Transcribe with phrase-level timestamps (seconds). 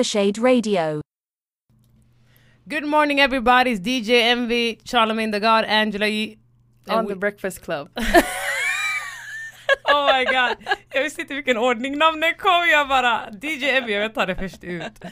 [0.00, 1.02] Conversade Radio.
[2.66, 6.38] Good morning everybody, it's DJ Envy, Charlemagne the God, Angela Yee.
[6.88, 7.90] On the breakfast club.
[9.92, 10.56] Oh my god!
[10.94, 14.64] Jag visste inte vilken ordning namnet kom, jag bara DJ Envy, jag tar det först
[14.64, 15.04] ut.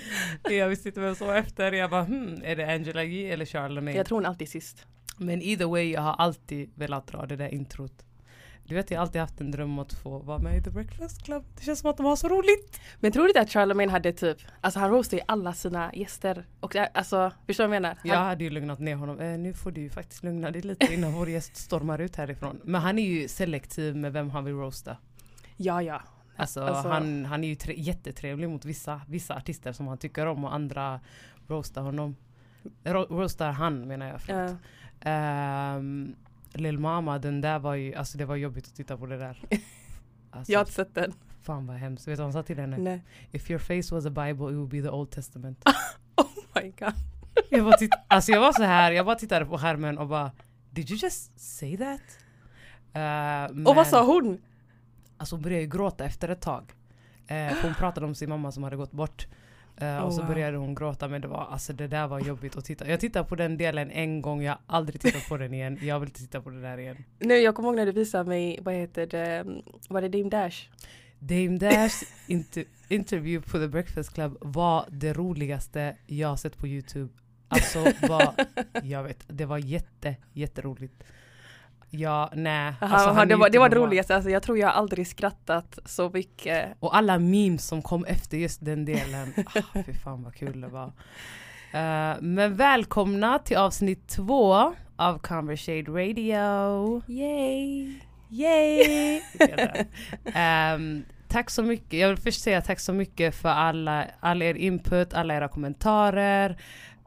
[0.51, 3.45] Jag visste inte vem som var efter, jag bara hmm, är det Angela Yee eller
[3.45, 3.97] Charlemagne?
[3.97, 4.87] Jag tror hon alltid är sist.
[5.17, 8.05] Men either way, jag har alltid velat dra det där introt.
[8.69, 10.71] Du vet, jag har alltid haft en dröm om att få vara med i The
[10.71, 11.45] Breakfast Club.
[11.57, 12.81] Det känns som att de har så roligt.
[13.01, 16.47] Men tror du inte att Charlemagne hade typ, alltså han roastade ju alla sina gäster.
[16.61, 17.99] Och det, alltså, förstår du vad jag menar?
[18.05, 19.21] Jag Han, hade ju lugnat ner honom.
[19.21, 22.61] Eh, nu får du ju faktiskt lugna dig lite innan vår gäst stormar ut härifrån.
[22.65, 24.97] Men han är ju selektiv med vem han vill roasta.
[25.57, 26.03] ja, ja.
[26.37, 30.27] Alltså, Alltså- han, han är ju tre- jättetrevlig mot vissa, vissa artister som han tycker
[30.27, 31.01] om och andra
[31.49, 32.17] roastar honom.
[32.85, 34.21] Ro- roastar han menar jag.
[34.21, 34.57] förlåt.
[35.03, 35.11] Ja.
[35.11, 36.15] Ehm,
[36.53, 39.43] Lil Mama, den där var ju, alltså det var jobbigt att titta på det där.
[40.31, 41.13] Alltså, jag har inte sett den.
[41.43, 42.09] Fan vad hemskt.
[42.09, 42.79] Vet du vad han sa till henne?
[42.79, 43.05] Nej.
[43.31, 45.65] If your face was a bible it would be the old testament.
[46.17, 46.93] Oh my god.
[47.51, 47.77] jag, bara
[48.09, 50.33] alltså jag var så här, jag bara tittade på skärmen och bara
[50.71, 52.01] Did you just say that?
[52.97, 54.39] Uh, Och vad sa hon?
[55.17, 56.73] Alltså hon började ju gråta efter ett tag.
[57.27, 59.27] Eh, för hon pratade om sin mamma som hade gått bort.
[59.81, 62.57] Eh, Oh, och så började hon gråta men det var, alltså det där var jobbigt
[62.57, 62.89] att titta.
[62.89, 65.79] Jag tittade på den delen en gång, jag har aldrig tittat på den igen.
[65.83, 66.97] Jag vill inte titta på det där igen.
[67.19, 69.45] Nej, jag kommer ihåg när du visade mig, vad heter det,
[69.89, 70.69] var det Dame Dash?
[71.19, 77.09] Dame Dash inter- interview på The Breakfast Club var det roligaste jag sett på Youtube.
[77.49, 78.35] Alltså var,
[78.83, 81.05] jag vet, det var jätte, jätteroligt.
[81.91, 82.75] Ja, nej.
[82.81, 86.11] Alltså, aha, det, var, det var det roligaste, alltså, jag tror jag aldrig skrattat så
[86.15, 86.77] mycket.
[86.81, 89.35] Och alla memes som kom efter just den delen.
[89.55, 90.93] Ah, fy fan vad kul det var.
[91.73, 97.03] Eh, men välkomna till avsnitt två av Conversade Radio.
[97.09, 98.01] Yay!
[98.31, 99.21] Yay!
[100.35, 102.01] Ehm, tack så mycket.
[102.01, 106.57] Jag vill först säga tack så mycket för alla, all er input, alla era kommentarer,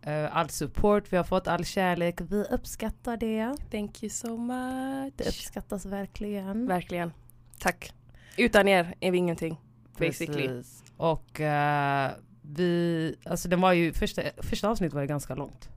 [0.01, 2.21] eh, all support vi har fått, all kärlek.
[2.21, 3.55] Vi uppskattar det.
[3.71, 5.13] Thank you so much.
[5.15, 6.67] Det uppskattas verkligen.
[6.67, 7.11] Verkligen.
[7.59, 7.93] Tack.
[8.37, 9.61] Utan er är vi ingenting.
[9.97, 10.47] Basically.
[10.47, 10.83] Precis.
[10.97, 15.69] Och eh, vi, alltså den var ju, första, första avsnittet var ju ganska långt.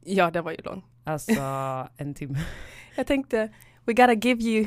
[0.00, 0.84] Ja, det var ju lång.
[1.04, 1.32] Alltså
[1.96, 2.38] en timme.
[2.96, 3.50] Jag tänkte,
[3.84, 4.66] we gotta give you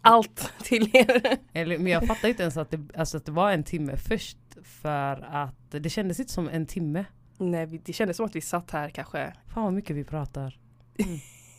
[0.00, 1.38] allt till er.
[1.52, 4.38] Eller, men jag fattar inte ens att det, alltså att det var en timme först.
[4.62, 7.04] För att det kändes inte som en timme.
[7.50, 9.32] Nej, vi- det kändes som att vi satt här kanske.
[9.46, 10.58] Fan vad mycket vi pratar.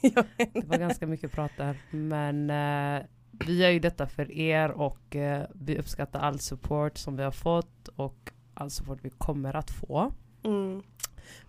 [0.01, 1.77] Vet Det var ganska mycket prat där.
[1.91, 7.15] Men eh, vi gör ju detta för er och eh, vi uppskattar all support som
[7.15, 10.11] vi har fått och all support vi kommer att få.
[10.43, 10.81] Mm.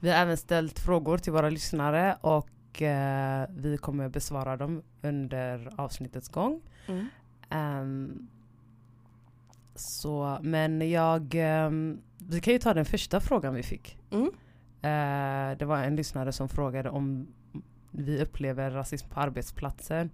[0.00, 5.72] Vi har även ställt frågor till våra lyssnare och eh, vi kommer besvara dem under
[5.80, 6.60] avsnittets gång.
[6.88, 7.06] Mm.
[7.50, 8.28] Ehm,
[9.74, 13.98] så, men jag, ehm, vi kan ju ta den första frågan vi fick.
[14.10, 14.30] Mm.
[14.82, 17.26] Eh, det var en lyssnare som frågade om
[17.90, 20.10] vi upplever rasism på arbetsplatsen.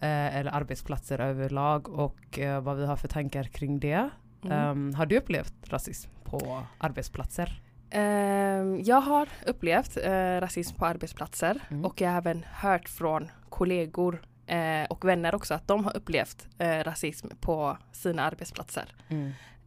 [0.00, 4.10] Eh, eller arbetsplatser överlag och eh, vad vi har för tankar kring det.
[4.44, 4.58] Mm.
[4.58, 7.62] Ehm, har du upplevt rasism på arbetsplatser?
[7.90, 11.84] Ehm, jag har upplevt eh, rasism på arbetsplatser Mm.
[11.84, 14.22] och jag har även hört från kollegor
[14.88, 18.94] och vänner också att de har upplevt rasism på sina arbetsplatser.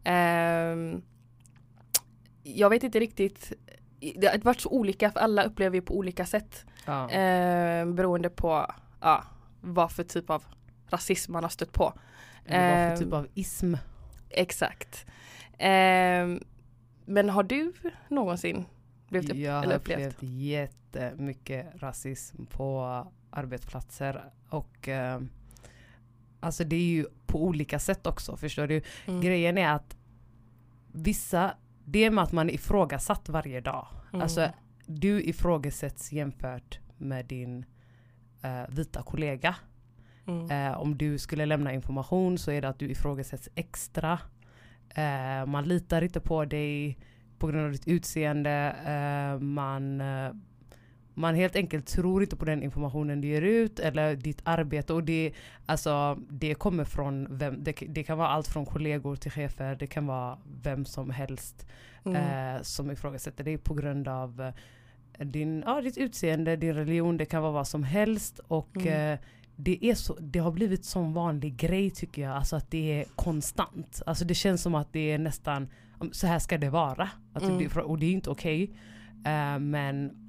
[0.03, 1.01] Ehm,
[2.43, 3.53] jag vet inte riktigt,
[4.15, 7.09] det har varit så olika för alla upplever ju på olika sätt Ja.
[7.09, 8.71] ehm, beroende på
[9.01, 9.23] ja,
[9.61, 10.43] vad för typ av
[10.89, 11.93] rasism man har stött på.
[12.45, 13.73] Eller vad för ehm, typ av ism?
[14.29, 15.05] Exakt.
[15.57, 16.39] Ehm,
[17.05, 17.73] men har du
[18.07, 18.65] någonsin
[19.09, 20.13] blivit upp, Jag har eller upplevt?
[20.13, 25.21] upplevt jättemycket rasism på arbetsplatser och eh,
[26.39, 28.81] alltså det är ju på olika sätt också förstår du.
[29.05, 29.21] Mm.
[29.21, 29.97] Grejen är att
[30.91, 31.55] vissa,
[31.85, 33.87] det är med att man är ifrågasatt varje dag.
[34.13, 34.21] Mm.
[34.21, 34.49] Alltså
[34.85, 37.65] du ifrågasätts jämfört med din
[38.41, 39.55] eh, vita kollega.
[40.27, 40.51] Mm.
[40.51, 44.19] Eh, om du skulle lämna information så är det att du ifrågasätts extra.
[44.89, 46.97] Eh, man litar inte på dig
[47.37, 48.75] på grund av ditt utseende.
[49.41, 50.01] Man,
[51.13, 55.03] man helt enkelt tror inte på den informationen du ger ut eller ditt arbete och
[55.03, 55.33] det,
[55.65, 59.87] alltså, det kommer från vem, det, det kan vara allt från kollegor till chefer, det
[59.87, 61.67] kan vara vem som helst
[62.05, 62.55] Mm.
[62.55, 64.41] eh, som ifrågasätter dig på grund av
[65.17, 69.13] eh, din, ja, ditt utseende, din religion, det kan vara vad som helst och Mm.
[69.13, 69.19] eh,
[69.55, 73.05] det, är så, det har blivit sån vanlig grej tycker jag, alltså att det är
[73.15, 74.01] konstant.
[74.05, 75.67] Alltså det känns som att det är nästan,
[76.11, 77.09] så här ska det vara.
[77.33, 77.69] Alltså Mm.
[77.75, 78.71] det, och det är inte okej.
[79.25, 80.20] Eh, men,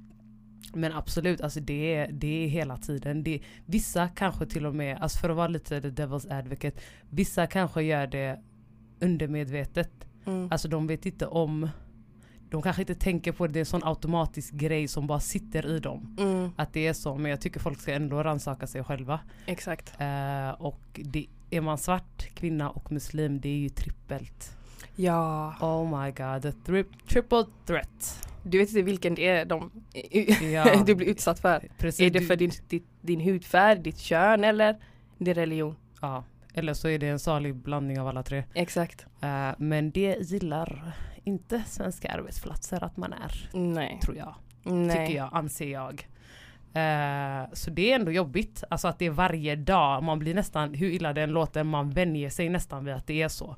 [0.73, 3.23] men absolut, alltså det, är, det är hela tiden.
[3.23, 7.47] Det, vissa kanske till och med, alltså för att vara lite the devil's advocate, vissa
[7.47, 8.39] kanske gör det
[8.99, 9.91] undermedvetet.
[10.25, 10.47] Mm.
[10.51, 11.69] Alltså de vet inte om,
[12.49, 15.65] de kanske inte tänker på det, det är en sån automatisk grej som bara sitter
[15.65, 16.15] i dem.
[16.19, 16.51] Mm.
[16.55, 19.19] Att det är så, men jag tycker folk ska ändå rannsaka sig själva.
[19.45, 19.93] Exakt.
[19.99, 24.57] Eh, och det, är man svart, kvinna och muslim, det är ju trippelt.
[24.95, 25.55] Ja.
[25.61, 28.27] Oh my god, the thri- triple threat.
[28.43, 29.71] Du vet inte vilken det är de
[30.53, 31.67] Ja, du blir utsatt för.
[31.77, 34.77] precis, Är det för din, din, din hudfärg, ditt kön eller
[35.17, 35.75] din religion?
[36.01, 36.23] Ja,
[36.53, 38.43] eller så är det en salig blandning av alla tre.
[38.53, 39.05] Exakt.
[39.21, 40.91] Eh, men det gillar
[41.23, 43.99] inte svenska arbetsplatser att man är, Nej.
[44.03, 44.35] tror jag.
[44.63, 44.89] Nej.
[45.07, 46.07] tycker jag, anser jag.
[46.73, 50.73] Eh, så det är ändå jobbigt, alltså att det är varje dag, man blir nästan,
[50.73, 53.55] hur illa det än låter, man vänjer sig nästan vid att det är så.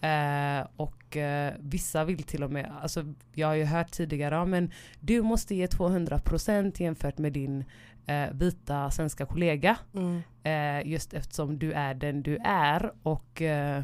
[0.00, 3.04] Eh, och eh, vissa vill till och med, alltså
[3.34, 4.70] jag har ju hört tidigare, men
[5.00, 7.64] du måste ge 200% jämfört med din
[8.06, 9.76] eh, vita svenska kollega.
[9.94, 10.22] Mm.
[10.42, 13.82] Eh, just eftersom du är den du är och eh,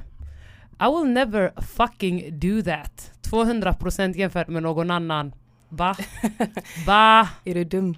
[0.81, 3.13] I will never fucking do that.
[3.23, 5.33] 200% jämfört med någon annan.
[5.69, 5.97] Va?
[6.87, 7.29] Va?
[7.45, 7.97] Är du dum?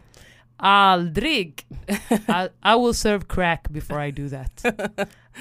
[0.56, 1.66] Aldrig!
[2.28, 4.64] I, I will serve crack before I do that.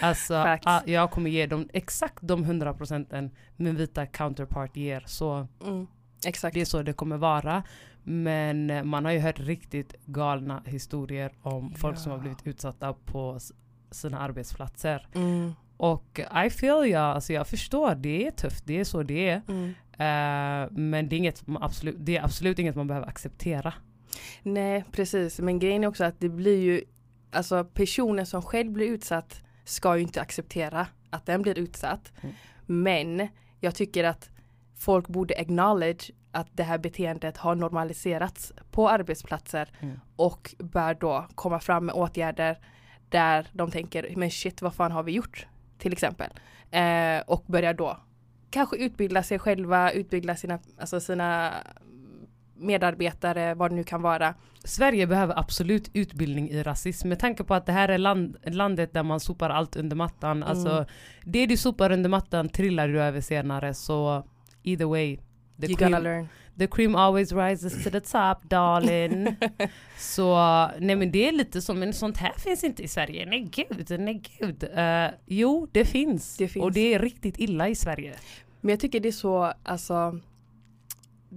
[0.02, 0.68] Alltså, Facts.
[0.68, 5.04] ah, jag kommer ge dem exakt de 100 procenten min vita counterpart ger.
[5.06, 5.88] Så Mm.
[6.54, 7.64] Det är så det kommer vara.
[8.04, 12.94] Men eh, man har ju hört riktigt galna historier om folk som har blivit utsatta
[12.94, 13.40] på
[13.92, 15.08] sina arbetsplatser.
[15.16, 15.54] Mm.
[15.78, 19.42] Och I feel ja, alltså jag förstår, det är tufft, det är så det är.
[19.48, 19.70] Mm.
[19.94, 23.74] Eh, men det är, inget absolut, det är absolut inget man behöver acceptera.
[24.44, 25.40] Nej, precis.
[25.40, 26.82] Men grejen är också att det blir ju,
[27.32, 32.12] alltså personen som själv blir utsatt ska ju inte acceptera att den blir utsatt.
[32.22, 32.36] Mm.
[32.66, 33.28] Men
[33.60, 34.30] jag tycker att
[34.78, 40.00] folk borde acknowledge att det här beteendet har normaliserats på arbetsplatser Mm.
[40.16, 42.60] och bör då komma fram med åtgärder
[43.10, 45.48] där de tänker, men shit vad fan har vi gjort?
[45.78, 46.30] Till exempel.
[46.72, 47.98] Eh, och börjar då
[48.50, 51.54] kanske utbilda sig själva, utbilda sina, alltså sina
[52.64, 54.34] medarbetare, vad det nu kan vara.
[54.64, 58.94] Sverige behöver absolut utbildning i rasism med tanke på att det här är land, landet
[58.94, 60.38] där man sopar allt under mattan.
[60.38, 60.50] Mm.
[60.50, 60.86] Alltså,
[61.24, 64.24] det du sopar under mattan trillar du över senare så
[64.64, 65.18] either way.
[65.62, 66.28] The you cream, gotta learn.
[66.58, 69.36] the cream always rises to the top darling.
[69.98, 70.36] så
[70.80, 73.26] nej men det är lite som, men sånt här finns inte i Sverige.
[73.26, 74.64] Nej gud, nej gud.
[74.74, 76.38] Eh, jo det finns.
[76.38, 76.64] Det finns.
[76.64, 78.14] Och det är riktigt illa i Sverige.
[78.62, 80.20] Men jag tycker det är så, alltså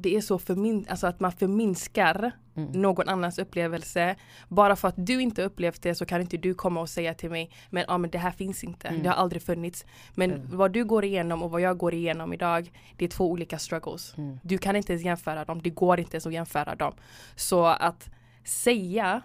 [0.02, 2.72] det är så förmin alltså att man förminskar Mm.
[2.72, 4.16] någon annans upplevelse.
[4.48, 7.30] Bara för att du inte upplevt det så kan inte du komma och säga till
[7.30, 9.02] mig men, ah, men det här finns inte, Mm.
[9.02, 9.84] det har aldrig funnits.
[10.14, 10.56] Men Mm.
[10.56, 14.14] vad du går igenom och vad jag går igenom idag det är två olika struggles.
[14.18, 14.38] Mm.
[14.42, 16.94] Du kan inte ens jämföra dem, det går inte ens att jämföra dem.
[17.36, 18.10] Så att
[18.44, 19.20] säga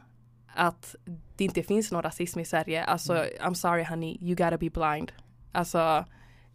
[0.56, 0.95] att
[1.38, 5.12] det inte finns någon rasism i Sverige, alltså I'm sorry honey, you gotta be blind.
[5.51, 6.06] Alltså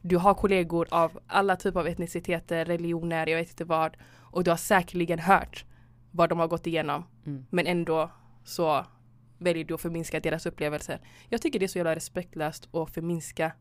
[0.09, 3.97] du har kollegor av alla typer av etniciteter, religioner, jag vet inte vad.
[4.21, 5.65] Och du har säkerligen hört
[6.11, 7.05] vad de har gått igenom.
[7.27, 7.47] Mm.
[7.51, 8.11] Men ändå
[8.45, 8.87] så
[9.39, 11.01] väljer du att förminska deras upplevelser.
[11.29, 13.53] Jag tycker det är så jävla respektlöst att förminska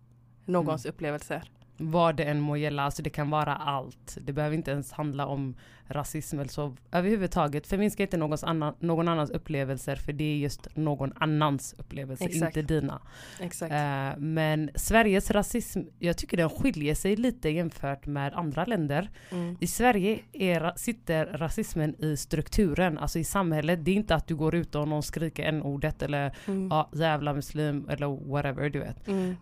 [0.46, 1.52] någons upplevelser.
[1.78, 4.18] Vad det än må gälla, alltså det kan vara allt.
[4.22, 5.56] Det behöver inte ens handla om
[5.88, 7.68] rasism eller så överhuvudtaget.
[7.68, 12.58] Förminska inte någons annan, någon annans upplevelser för det är just någon annans upplevelser, Exakt.
[12.58, 13.02] inte dina.
[13.40, 13.72] Exakt.
[13.72, 19.10] Eh, men Sveriges rasism, jag tycker den skiljer sig lite jämfört med andra länder.
[19.32, 19.58] Mm.
[19.60, 23.86] I Sverige är, sitter rasismen i strukturen, alltså i samhället.
[23.86, 26.68] Det är inte att du går ut och någon skriker en ordet eller Mm.
[26.72, 29.08] ja, jävla muslim eller whatever du vet.
[29.08, 29.36] Mm.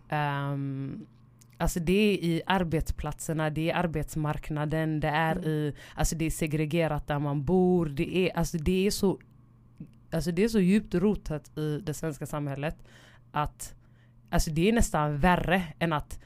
[0.52, 1.06] Um,
[1.64, 5.48] alltså det är i arbetsplatserna, det är arbetsmarknaden, det är Mm.
[5.48, 9.18] i, alltså det är segregerat där man bor, det är, alltså det är så,
[10.12, 12.76] alltså det är så djupt rotat i det svenska samhället
[13.32, 13.74] att,
[14.30, 16.20] alltså det är nästan värre än att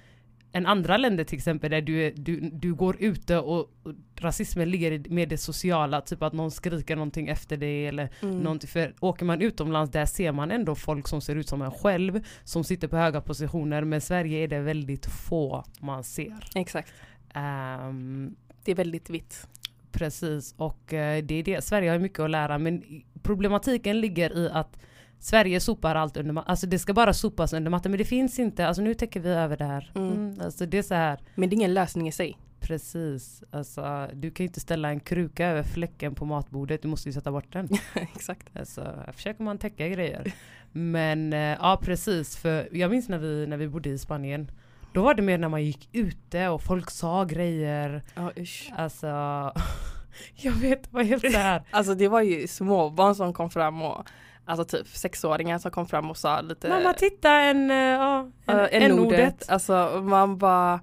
[0.58, 4.92] än andra länder till exempel där du, du, du går ute och, och rasismen ligger
[4.92, 8.38] i- med det sociala, typ att någon skriker någonting efter dig eller Mm.
[8.38, 11.70] Någonting, för åker man utomlands där ser man ändå folk som ser ut som en
[11.70, 16.36] själv, som sitter på höga positioner, men Sverige är det väldigt få man ser.
[16.54, 16.92] Exakt.
[17.34, 18.34] Ehm,
[18.64, 19.46] Det är väldigt vitt.
[19.92, 21.64] Precis, och eh, det är det.
[21.64, 24.76] Sverige har mycket att lära men problematiken ligger i att
[25.20, 28.38] Sverige sopar allt under mattan, alltså det ska bara sopas under mattan men det finns
[28.38, 29.90] inte, alltså nu täcker vi över det här.
[29.94, 30.12] Mm.
[30.12, 32.38] Mm, alltså det är så här, Men det är ingen lösning i sig.
[32.60, 37.08] precis, alltså du kan ju inte ställa en kruka över fläcken på matbordet, du måste
[37.08, 37.68] ju sätta bort den.
[37.94, 38.56] Exakt.
[38.56, 40.32] Alltså här försöker man täcka grejer.
[40.72, 44.50] Men eh, ja precis, för jag minns när vi, när vi bodde i Spanien,
[44.92, 48.72] då var det mer när man gick ute och folk sa grejer, Ja usch.
[48.76, 49.06] alltså
[50.36, 51.62] jag vet, det var helt så här.
[51.70, 54.06] Alltså det var ju små barn som kom fram och
[54.48, 58.66] Alltså typ sexåringar som kom fram och sa lite Mamma titta en, ja, en, uh,
[58.72, 59.06] en n-ordet.
[59.06, 59.50] ordet.
[59.50, 60.80] Alltså man bara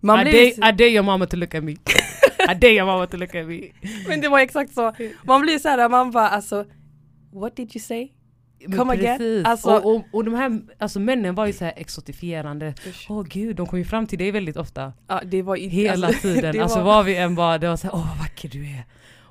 [0.00, 1.72] Man I, blir dare, I dare your mama to look at me.
[1.72, 3.60] I dare your mama to look at me.
[4.08, 4.92] Men det var exakt så.
[5.24, 6.64] Man blir så här, man bara alltså
[7.32, 8.08] What did you say?
[8.68, 9.18] Men Come again.
[9.18, 9.46] precis.
[9.46, 12.74] Alltså- och, och, och de här alltså männen var ju så här exotifierande.
[13.08, 14.92] Åh gud, de kom ju fram till dig väldigt ofta.
[15.08, 16.60] Ja det var ju Hela alltså, tiden.
[16.60, 18.84] Alltså var, var vi än var, det var så här, åh vad vacker du är.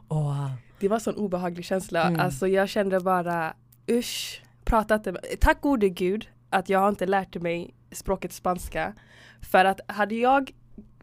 [0.09, 0.51] Åh.
[0.79, 2.03] Det var sån obehaglig känsla.
[2.03, 2.19] Mm.
[2.19, 3.53] Alltså jag kände bara
[3.91, 8.93] usch, prata inte med Tack gode gud att jag har inte lärt mig språket spanska.
[9.51, 10.51] För att hade jag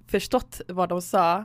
[0.07, 1.45] förstått vad de sa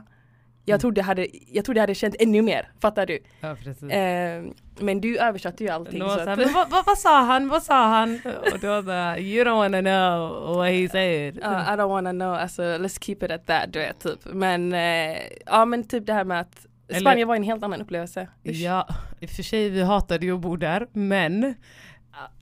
[0.64, 0.80] jag Mm.
[0.80, 3.18] trodde jag hade, jag trodde jag hade känt ännu mer, fattar du?
[3.40, 3.82] Ja precis.
[3.90, 4.44] Eh,
[4.78, 6.00] men du översatte ju allting.
[6.00, 7.48] Så att, men vad, vad, vad sa han?
[7.48, 8.20] Vad sa han?
[8.52, 11.38] Och det var såhär, you don't wanna know what he said.
[11.42, 14.18] Ja, I don't wanna know, alltså let's keep it at that du vet typ.
[14.24, 17.80] Men eh, ja men typ det här med att Eller- Spanien var en helt annan
[17.82, 18.28] upplevelse.
[18.48, 18.56] Usch.
[18.56, 18.88] Ja,
[19.20, 21.54] i och för sig vi hatade ju att bo där, men äh,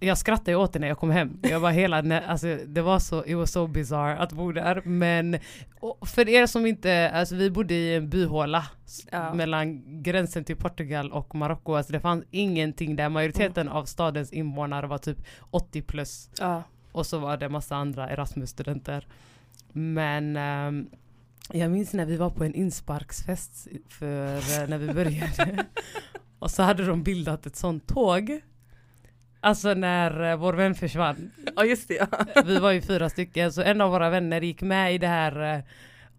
[0.00, 1.38] jag skrattade åt det när jag kom hem.
[1.42, 4.82] Jag var hela, alltså det var så, it was so bizarre att bo där.
[4.84, 5.38] Men
[6.06, 8.64] för er som inte, alltså vi bodde i en byhåla
[9.10, 9.34] Ja.
[9.34, 11.74] mellan gränsen till Portugal och Marocko.
[11.74, 13.08] Alltså det fanns ingenting där.
[13.08, 13.76] Majoriteten Mm.
[13.76, 15.18] av stadens invånare var typ
[15.50, 16.30] 80 plus.
[16.40, 16.62] Ja.
[16.92, 19.06] Och så var det massa andra Erasmus-studenter.
[19.72, 20.88] Men ehm,
[21.52, 25.66] jag minns när vi var på en insparksfest för eh, när vi började.
[26.38, 28.40] och så hade de bildat ett sånt tåg.
[29.40, 31.30] Alltså när eh, vår vän försvann.
[31.56, 31.94] ja just det.
[31.94, 32.42] Ja.
[32.44, 35.54] Vi var ju fyra stycken så en av våra vänner gick med i det här
[35.54, 35.64] eh,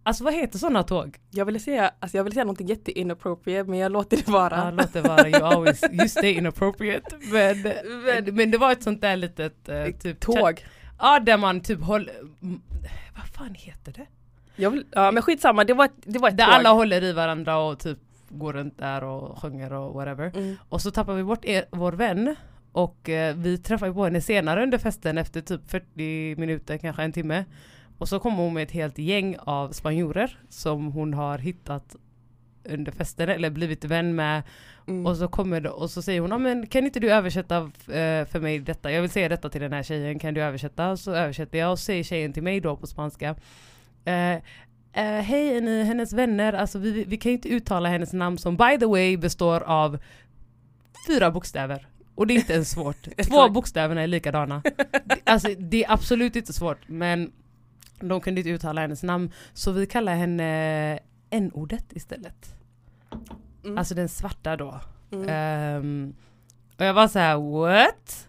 [0.03, 1.17] Alltså vad heter sådana tåg?
[1.29, 4.57] Jag ville säga, alltså jag ville säga någonting jätte inappropriate men jag låter det vara.
[4.57, 7.17] Ja, låt det vara, you always, you stay inappropriate.
[7.31, 7.61] Men,
[8.05, 9.69] men, men det var ett sånt där litet
[10.01, 10.65] typ Tåg.
[10.99, 12.13] Ja där man typ håller,
[13.15, 14.07] vad fan heter det?
[14.69, 16.53] Vill, ja men skitsamma, det var ett, det var ett Där tåg.
[16.53, 17.97] alla håller i varandra och typ
[18.29, 20.31] går runt där och sjunger och whatever.
[20.35, 20.55] Mm.
[20.69, 22.35] Och så tappar vi bort er, vår vän
[22.71, 27.11] och eh, vi träffar på henne senare under festen efter typ 40 minuter, kanske en
[27.11, 27.45] timme.
[27.97, 31.95] Och så kommer hon med ett helt gäng av spanjorer som hon har hittat
[32.63, 34.43] under festen eller blivit vän med.
[34.87, 35.05] Mm.
[35.05, 38.25] Och så kommer det, och så säger hon, "Ja, men kan inte du översätta eh,
[38.25, 38.91] för mig detta?
[38.91, 40.97] Jag vill säga detta till den här tjejen, kan du översätta?
[40.97, 43.35] Så översätter jag och så säger tjejen till mig då på spanska.
[44.05, 46.53] Eh, eh, Hej, är ni hennes vänner?
[46.53, 49.99] Alltså vi, vi kan inte uttala hennes namn som by the way består av
[51.07, 51.87] fyra bokstäver.
[52.15, 53.03] Och det är inte ens svårt.
[53.03, 53.53] Två Exakt.
[53.53, 54.63] bokstäverna är likadana.
[55.23, 57.31] Alltså det är absolut inte svårt men
[57.99, 62.55] de kunde inte uttala hennes namn så vi kallar henne n-ordet istället.
[63.63, 63.77] Mm.
[63.77, 64.79] Alltså den svarta då.
[65.11, 65.29] Mm.
[65.29, 66.13] Ehm,
[66.77, 68.27] och jag var så här: what?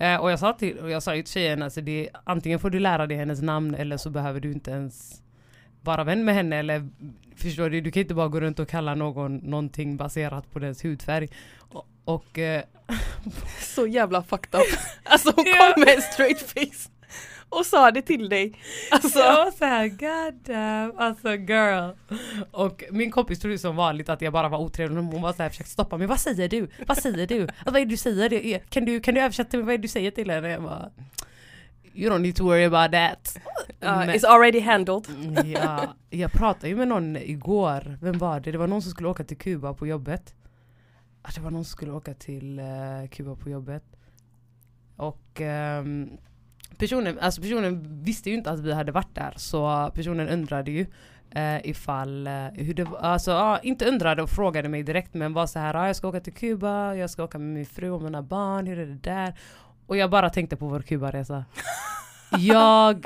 [0.00, 2.78] Eh, och jag sa till, och jag sa till tjejen, alltså det, antingen får du
[2.78, 5.22] lära dig hennes namn eller så behöver du inte ens
[5.82, 6.88] vara vän med henne eller
[7.36, 10.84] förstår du, du kan inte bara gå runt och kalla någon någonting baserat på dess
[10.84, 11.28] hudfärg.
[11.58, 12.62] Och, och eh,
[13.60, 14.66] Så jävla fucked up.
[15.04, 16.90] Alltså hon kom med en straight face
[17.50, 18.52] och sa det till dig.
[18.90, 21.90] Alltså, jag var såhär, god damn, alltså girl.
[22.50, 25.72] Och min kompis trodde som vanligt att jag bara var otrevlig, hon var såhär försökte
[25.72, 26.68] stoppa mig, vad säger du?
[26.86, 27.42] Vad säger du?
[27.42, 28.28] Alltså, vad är det du säger?
[28.28, 30.48] Det- Kan du, kan du översätta mig, vad är det du säger till henne?
[30.48, 30.90] Jag bara,
[31.94, 33.36] you don't need to worry about that.
[33.84, 35.08] uh, Men- it's already handled.
[35.08, 38.52] Mm, ja, jag pratade ju med någon igår, vem var det?
[38.52, 40.34] Det var någon som skulle åka till Kuba på jobbet.
[41.34, 42.64] Det var någon som skulle åka till eh,
[43.10, 43.84] Kuba på jobbet.
[44.96, 46.10] Och ehm,
[46.78, 50.86] personen, alltså personen visste ju inte att vi hade varit där så personen undrade ju
[51.30, 55.32] eh, ifall, eh, hur det var, alltså ja, inte undrade och frågade mig direkt men
[55.32, 57.90] var så här, ah, jag ska åka till Kuba, jag ska åka med min fru
[57.90, 59.34] och mina barn, hur är det där?
[59.86, 61.44] Och jag bara tänkte på vår Kubaresa.
[62.38, 63.04] Jag,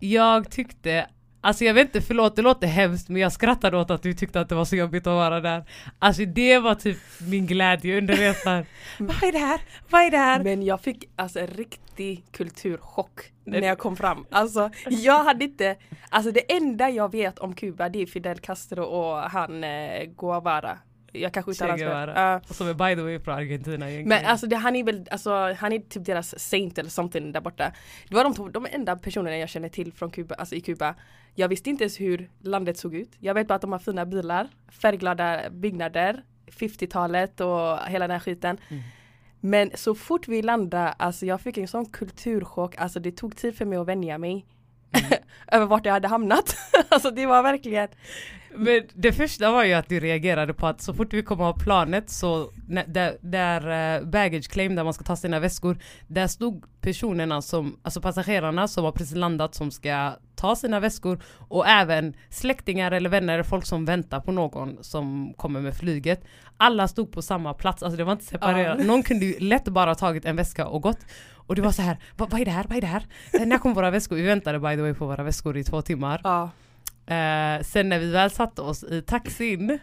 [0.00, 1.06] jag tyckte
[1.40, 4.40] Alltså jag vet inte, förlåt det låter hemskt men jag skrattade åt att du tyckte
[4.40, 5.64] att det var så jobbigt att vara där.
[5.98, 8.64] Alltså det var typ min glädje under resan.
[8.98, 9.60] Vad är det här?
[9.90, 10.44] Vad är det här?
[10.44, 14.26] Men jag fick alltså en riktig kulturchock när jag kom fram.
[14.30, 15.76] Alltså jag hade inte,
[16.10, 20.78] alltså det enda jag vet om Kuba det är Fidel Castro och han eh, Guevara.
[21.12, 22.50] Jag kanske uttalar hans.
[22.50, 24.08] Och som är by the way från Argentina egentligen.
[24.08, 27.40] Men alltså det, han är väl, alltså han är typ deras saint eller something där
[27.40, 27.72] borta.
[28.08, 30.94] Det var de, de enda personerna jag känner till från Kuba, alltså i Kuba.
[31.34, 33.10] Jag visste inte ens hur landet såg ut.
[33.18, 38.20] Jag vet bara att de har fina bilar, färgglada byggnader, 50-talet och hela den här
[38.20, 38.58] skiten.
[38.68, 38.82] Mm.
[39.40, 43.56] Men så fort vi landade, alltså jag fick en sån kulturchock, alltså det tog tid
[43.56, 44.46] för mig att vänja mig.
[45.52, 46.56] över vart jag hade hamnat.
[46.88, 47.88] alltså det var verkligen
[48.54, 51.58] Men det första var ju att du reagerade på att så fort vi kom av
[51.58, 52.50] planet så
[52.86, 57.76] där, där eh, baggage claim där man ska ta sina väskor där stod personerna som,
[57.82, 63.10] alltså passagerarna som har precis landat som ska ta sina väskor och även släktingar eller
[63.10, 66.24] vänner, folk som väntar på någon som kommer med flyget.
[66.56, 68.78] Alla stod på samma plats, alltså det var inte separerat.
[68.78, 68.84] Ja.
[68.84, 70.98] Någon kunde ju lätt bara tagit en väska och gått.
[71.34, 73.06] Och det var så här, vad, vad är det här, vad är det här?
[73.32, 74.16] Eh, När kommer våra väskor?
[74.16, 76.20] Vi väntade by the way på våra väskor i två timmar.
[76.24, 76.50] ja.
[77.06, 79.78] Eh, sen när vi väl satte oss i taxin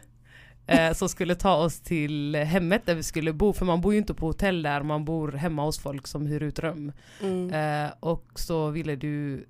[0.68, 4.00] eh, som skulle ta oss till hemmet där vi skulle bo, för man bor ju
[4.00, 6.92] inte på hotell där, man bor hemma hos folk som hyr ut rum.
[7.22, 7.54] Mm.
[7.54, 9.46] Eh, och så ville du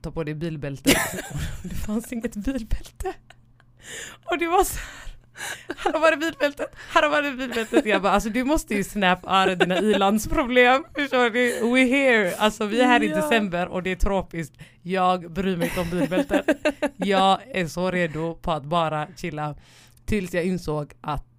[0.00, 0.96] ta på dig bilbältet.
[1.62, 3.14] Det fanns inget bilbälte.
[4.24, 5.07] Och det var så här.
[5.76, 7.86] Här har varit bilbältet, här har varit bilbältet.
[7.86, 10.84] Jag bara alltså du måste ju snap out dina ilandsproblem.
[10.94, 11.72] Förstår du?
[11.74, 12.36] We here.
[12.38, 14.58] Alltså vi är här i december och det är tropiskt.
[14.82, 16.46] Jag bryr mig inte om bilbältet.
[16.96, 19.54] Jag är så redo på att bara chilla.
[20.06, 21.37] Tills jag insåg att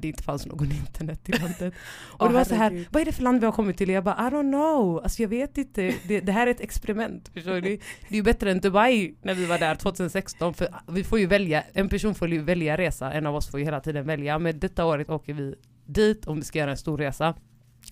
[0.00, 1.74] det inte fanns någon internet i landet.
[2.12, 3.88] Och Åh, det var så här, vad är det för land vi har kommit till?
[3.88, 5.94] Jag bara I don't know, alltså jag vet inte.
[6.08, 7.30] Det, det här är ett experiment.
[7.34, 7.60] Förstår du?
[7.60, 7.74] Det
[8.08, 10.54] är ju bättre än Dubai när vi var där 2016.
[10.54, 13.60] För vi får ju välja, en person får ju välja resa, en av oss får
[13.60, 14.38] ju hela tiden välja.
[14.38, 15.54] Men detta året åker vi
[15.86, 17.34] dit om vi ska göra en stor resa.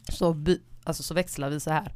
[0.09, 1.93] Så, by, alltså, så växlar vi så här.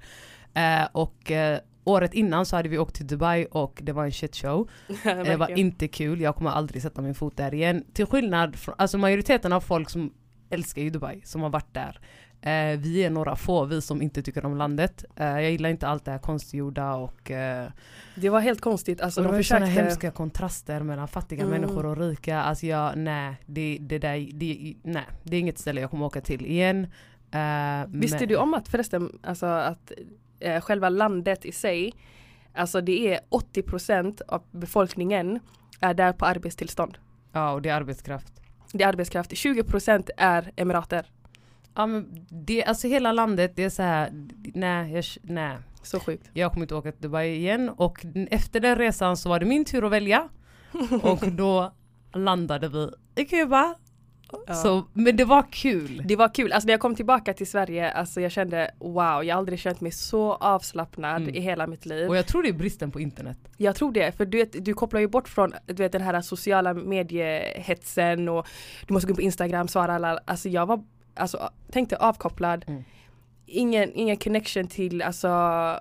[0.55, 4.13] Eh, och eh, året innan så hade vi åkt till Dubai och det var en
[4.13, 4.71] shit show.
[5.05, 7.85] Det var inte kul, jag kommer aldrig sätta min fot där igen.
[7.93, 10.13] Till skillnad från, alltså majoriteten av folk som
[10.51, 12.01] älskar ju Dubai, som har varit där.
[12.45, 15.05] Eh, vi är några få, vi som inte tycker om landet.
[15.17, 17.69] Eh, jag gillar inte allt det här konstgjorda och, eh,
[18.15, 19.01] Det var helt konstigt.
[19.01, 19.85] Alltså, och det de var ju sådana försökte...
[19.85, 21.61] hemska kontraster mellan fattiga Mm.
[21.61, 22.43] människor och rika.
[22.43, 26.21] Alltså jag, nej, det, det där, det, nej, det är inget ställe jag kommer åka
[26.21, 26.85] till igen.
[27.31, 29.93] Eh, Visste men- du om att förresten, alltså att
[30.43, 31.93] eh, själva landet i sig,
[32.55, 35.41] alltså det är 80% av befolkningen
[35.81, 36.99] är där på arbetstillstånd.
[37.33, 38.33] Ja, och det är arbetskraft.
[38.73, 41.07] Det är arbetskraft, 20% är emirater.
[41.75, 44.11] Ja men det, alltså hela landet, det är så här,
[44.55, 45.57] nej, jag, nej.
[45.83, 46.31] Så sjukt.
[46.33, 49.65] Jag kommer inte åka till Dubai igen och efter den resan så var det min
[49.65, 50.29] tur att välja.
[51.03, 51.73] Och då
[52.15, 52.91] landade vi
[53.23, 53.75] i Kuba.
[54.47, 54.55] Ja.
[54.55, 56.03] Så, men det var kul.
[56.05, 59.35] Det var kul, alltså när jag kom tillbaka till Sverige, alltså jag kände wow, jag
[59.35, 61.35] har aldrig känt mig så avslappnad Mm.
[61.35, 62.09] i hela mitt liv.
[62.09, 63.39] Och jag tror det är bristen på internet.
[63.57, 66.21] Jag tror det, för du, vet, du kopplar ju bort från du vet, den här
[66.21, 68.47] sociala mediehetsen och
[68.87, 70.19] du måste gå in på Instagram, svara alla.
[70.25, 72.65] Alltså jag var, alltså tänkte avkopplad.
[72.69, 72.85] Mm.
[73.47, 75.29] Ingen, ingen connection till alltså,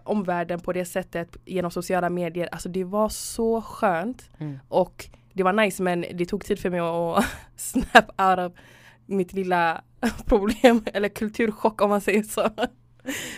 [0.03, 2.49] omvärlden på det sättet genom sociala medier.
[2.51, 4.59] Alltså det var så skönt Mm.
[4.67, 8.57] och det var nice men det tog tid för mig att snap out of
[9.05, 9.81] mitt lilla
[10.25, 12.49] problem eller kulturchock om man säger så.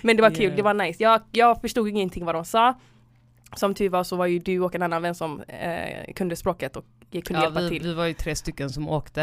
[0.01, 0.55] Men det var kul, Yeah.
[0.55, 1.03] det var nice.
[1.03, 2.73] Jag, jag förstod ingenting vad de sa.
[3.55, 6.75] Som tur var så var ju du och en annan vän som eh, kunde språket
[6.75, 7.83] och kunde Ja, hjälpa vi, till.
[7.83, 9.21] vi var ju tre stycken som åkte.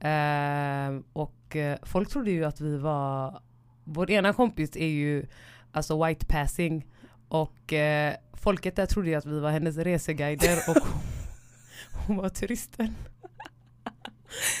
[0.00, 3.40] Eh, och eh, folk trodde ju att vi var,
[3.84, 5.26] vår ena kompis är ju
[5.72, 6.86] alltså white passing.
[7.28, 10.76] Och eh, folket där trodde ju att vi var hennes reseguider och
[12.06, 12.94] hon, var turisten.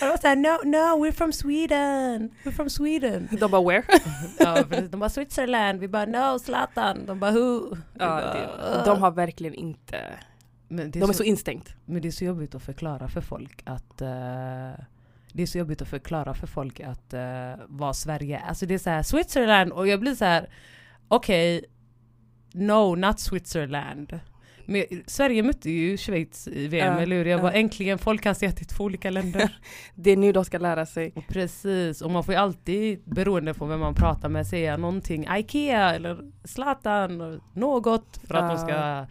[0.00, 3.28] de var såhär, no, no, we're from Sweden, we're from Sweden.
[3.40, 3.82] De bara where?
[4.38, 7.76] Ja, de bara Switzerland, vi bara no Zlatan, de bara who?
[7.98, 8.06] Ja,
[8.58, 10.18] bara, de har verkligen inte,
[10.68, 11.74] Men det är de är så- så instängt.
[11.84, 14.72] Men det är så jobbigt att förklara för folk att eh,
[15.32, 18.48] det är så jobbigt att förklara för folk att uh, vad Sverige är.
[18.48, 20.48] Alltså det är så här Switzerland och jag blir så här
[21.08, 21.64] okej,
[22.52, 24.20] no not Switzerland.
[24.66, 27.24] Men Sverige mötte ju Schweiz i VM, Ja, eller hur?
[27.24, 27.42] Jag ja.
[27.42, 29.58] bara äntligen folk kan se att det är två olika länder.
[29.94, 31.12] Det är nu de ska lära sig.
[31.14, 35.26] och precis, och man får ju alltid beroende på vem man pratar med säga någonting
[35.36, 39.06] Ikea eller Zlatan något för att de ska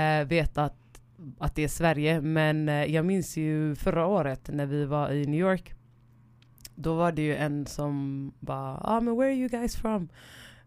[0.00, 1.00] eh, veta att,
[1.38, 2.20] att det är Sverige.
[2.20, 5.74] Men eh, jag minns ju förra året när vi var i New York.
[6.74, 10.08] Då var det ju en som bara, ah men where are you guys from?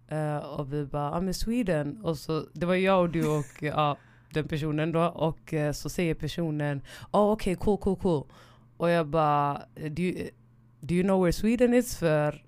[0.07, 1.99] Eh, och vi bara, I'm in Sweden.
[2.03, 3.97] Och så, det var jag och du och ja,
[4.35, 5.03] den personen då.
[5.03, 8.23] Och eh, så säger personen, oh okej cool cool cool.
[8.77, 10.29] Och jag bara, do you,
[10.79, 11.97] do you know where Sweden is?
[11.97, 12.45] För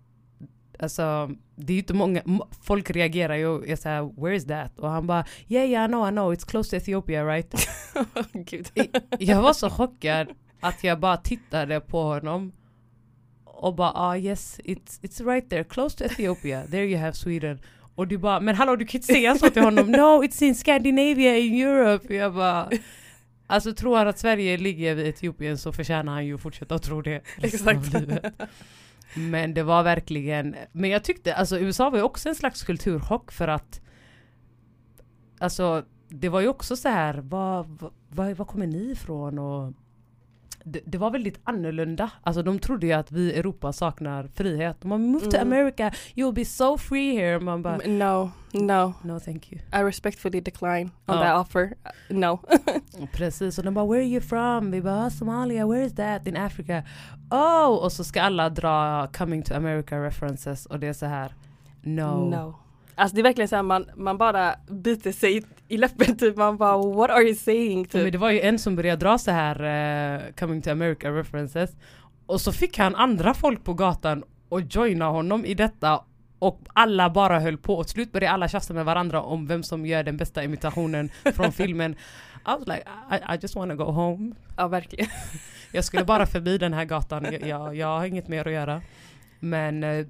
[0.80, 2.21] alltså, det är ju inte många,
[2.62, 4.80] folk reagerar ju är såhär, where is that?
[4.80, 7.67] Och han bara, yeah yeah I know I know, it's close to Ethiopia right?
[9.19, 10.28] Jag var så chockad
[10.60, 12.52] att jag bara tittade på honom
[13.45, 17.60] och bara ah yes it's, it's right there close to Ethiopia there you have Sweden
[17.97, 19.91] och du bara men hallå du kan inte säga så till honom.
[19.91, 22.15] No it's in Scandinavia in Europe.
[22.15, 22.69] Jag bara
[23.47, 26.83] Alltså tror han att Sverige ligger vid Etiopien så förtjänar han ju att fortsätta att
[26.83, 27.93] tro det Exakt.
[29.15, 33.31] Men det var verkligen, men jag tyckte, alltså USA var ju också en slags kulturchock
[33.31, 33.81] för att
[35.39, 39.39] Alltså det var ju också så här, vad, vad, vad kommer ni ifrån?
[39.39, 39.73] Och
[40.71, 42.10] det, det var väldigt annorlunda.
[42.23, 44.77] Alltså de trodde ju att vi i Europa saknar frihet.
[44.82, 45.47] De bara move to Mm.
[45.53, 47.39] America, you'll be so free here.
[47.39, 48.93] Man bara No, no.
[49.03, 49.62] no thank you.
[49.73, 51.21] I respectfully decline on Ja.
[51.23, 51.73] that offer.
[52.10, 52.39] No.
[53.13, 56.27] Precis, och de bara “Where are you from?” Vi bara "Ah, “Somalia, where is that?”
[56.27, 56.84] “In Africa”
[57.32, 61.32] “Oh!” Och så ska alla dra “Coming to America” references och det är så här
[61.82, 62.30] No.
[62.30, 62.56] No.
[62.95, 66.38] Alltså det är verkligen såhär man, man bara biter sig i läppen typ.
[66.38, 67.77] Man bara what are you saying?
[67.77, 68.12] Men Typ.
[68.12, 71.75] det var ju en som började dra så här eh, “Coming to America” references
[72.25, 76.03] och så fick han andra folk på gatan och joina honom i detta
[76.39, 77.75] och alla bara höll på.
[77.75, 81.51] Och slut började alla tjafsa med varandra om vem som gör den bästa imitationen från
[81.62, 81.91] filmen.
[81.91, 84.36] I was like, I, I just wanna go home.
[84.58, 85.08] Ja verkligen.
[85.71, 88.82] Jag skulle bara förbi den här gatan, jag, jag, jag har inget mer att göra.
[89.39, 90.06] Men, eh,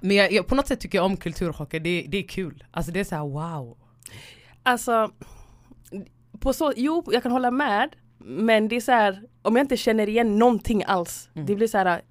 [0.00, 2.64] men jag, jag, på något sätt tycker jag om kulturchocker, det, det är kul.
[2.70, 3.76] Alltså det är så här wow.
[4.64, 5.10] Alltså,
[6.40, 7.96] på så, jo jag kan hålla med.
[8.18, 11.30] Men det är så här, om jag inte känner igen någonting alls.
[11.34, 11.46] Mm.
[11.46, 12.02] Det blir så här,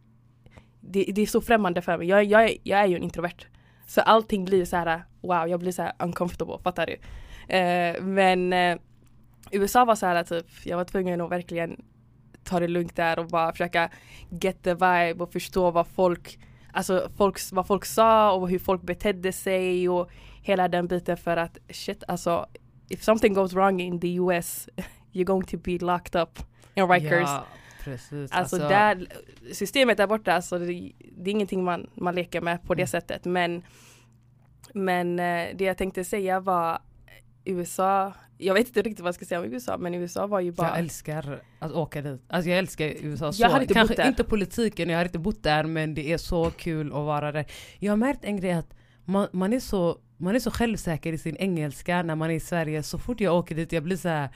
[0.82, 2.08] det, det är så främmande för mig.
[2.08, 3.48] Jag, jag, är- jag är ju en introvert.
[3.88, 6.94] Så allting blir så här, wow, jag blir så här uncomfortable, fattar du?
[7.56, 8.78] Eh, men eh,
[9.52, 11.82] USA var så här typ, jag var tvungen att verkligen
[12.44, 13.90] ta det lugnt där och bara försöka
[14.42, 16.40] get the vibe och förstå vad folk,
[16.74, 20.10] alltså folks, vad folk sa och hur folk betedde sig och
[20.44, 22.46] hela den biten för att shit alltså
[22.90, 24.70] if something goes wrong in the US
[25.14, 26.40] you're going to be locked up
[26.76, 27.30] in Rikers.
[27.30, 27.46] Ja,
[27.84, 28.32] precis.
[28.32, 29.08] Alltså, där,
[29.54, 32.88] systemet där borta, alltså det, det är ingenting man, man leker med på det Mm.
[32.88, 33.26] sättet.
[33.26, 33.64] Men,
[34.74, 36.82] men eh, det jag tänkte säga var
[37.46, 40.52] USA, jag vet inte riktigt vad jag ska säga om USA, men USA var ju
[40.52, 40.68] bara...
[40.68, 42.22] Jag älskar att åka dit.
[42.28, 43.42] Alltså jag älskar USA så.
[43.42, 46.52] Jag hade inte Kanske inte politiken, jag har inte bott där men det är så
[46.52, 47.46] kul att vara där.
[47.80, 48.74] Jag har märkt en grej att
[49.06, 52.40] man, man, är så, man är så självsäker i sin engelska när man är i
[52.40, 52.84] Sverige.
[52.84, 54.30] Så fort jag åker dit jag blir så här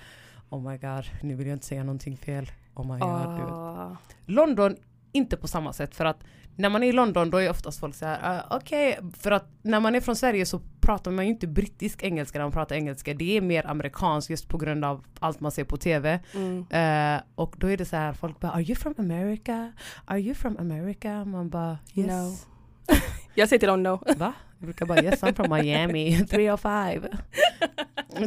[0.49, 2.51] Oh my god, nu vill jag inte säga någonting fel.
[2.75, 4.75] Oh my god, ah, London,
[5.11, 6.23] inte på samma sätt för att
[6.55, 9.49] när man är i London då är oftast folk så här, uh, okej, för att
[9.61, 12.75] när man är från Sverige så pratar man ju inte brittisk engelska när man pratar
[12.75, 16.19] engelska, det är mer amerikanskt just på grund av allt man ser på TV.
[16.33, 16.65] mm.
[16.69, 19.71] Eh, och då är det så här, folk bara, are you from America?
[20.05, 21.25] Are you from America?
[21.25, 22.07] Man bara, yes.
[22.07, 22.37] No.
[23.35, 23.99] Jag säger till dem no.
[24.17, 24.33] Va?
[24.59, 27.03] Jag brukar bara, yes I'm from Miami, 305.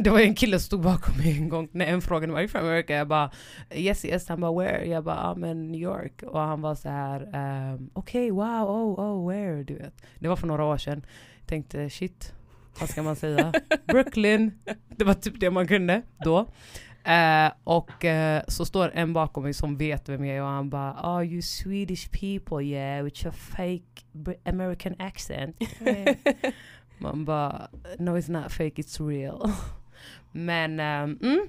[0.03, 2.61] Det var en kille som stod bakom mig en gång när en frågade, you from
[2.61, 2.93] America?
[2.93, 3.31] Jag bara,
[3.71, 4.85] yes yes, han bara where?
[4.85, 6.23] Jag bara, ah men New York.
[6.23, 7.21] Och han var så här,
[7.73, 9.63] um, okej wow, oh, oh where?
[9.63, 9.93] Du vet.
[10.19, 11.05] Det var för några år sedan.
[11.45, 12.33] Tänkte shit,
[12.79, 13.53] vad ska man säga?
[13.85, 14.51] Brooklyn.
[14.87, 16.47] Det var typ det man kunde då.
[17.03, 20.69] Eh, och eh, så står en bakom mig som vet vem jag är och han
[20.69, 24.03] bara Oh you Swedish people yeah with your fake
[24.45, 25.55] American accent.
[25.85, 26.15] Eh.
[26.97, 27.67] Man bara
[27.99, 29.51] No it's not fake it's real.
[30.31, 31.47] Men ehm, mm,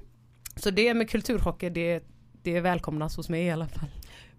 [0.56, 2.02] så det med kulturchocker det,
[2.42, 3.88] det välkomnas hos mig i alla fall.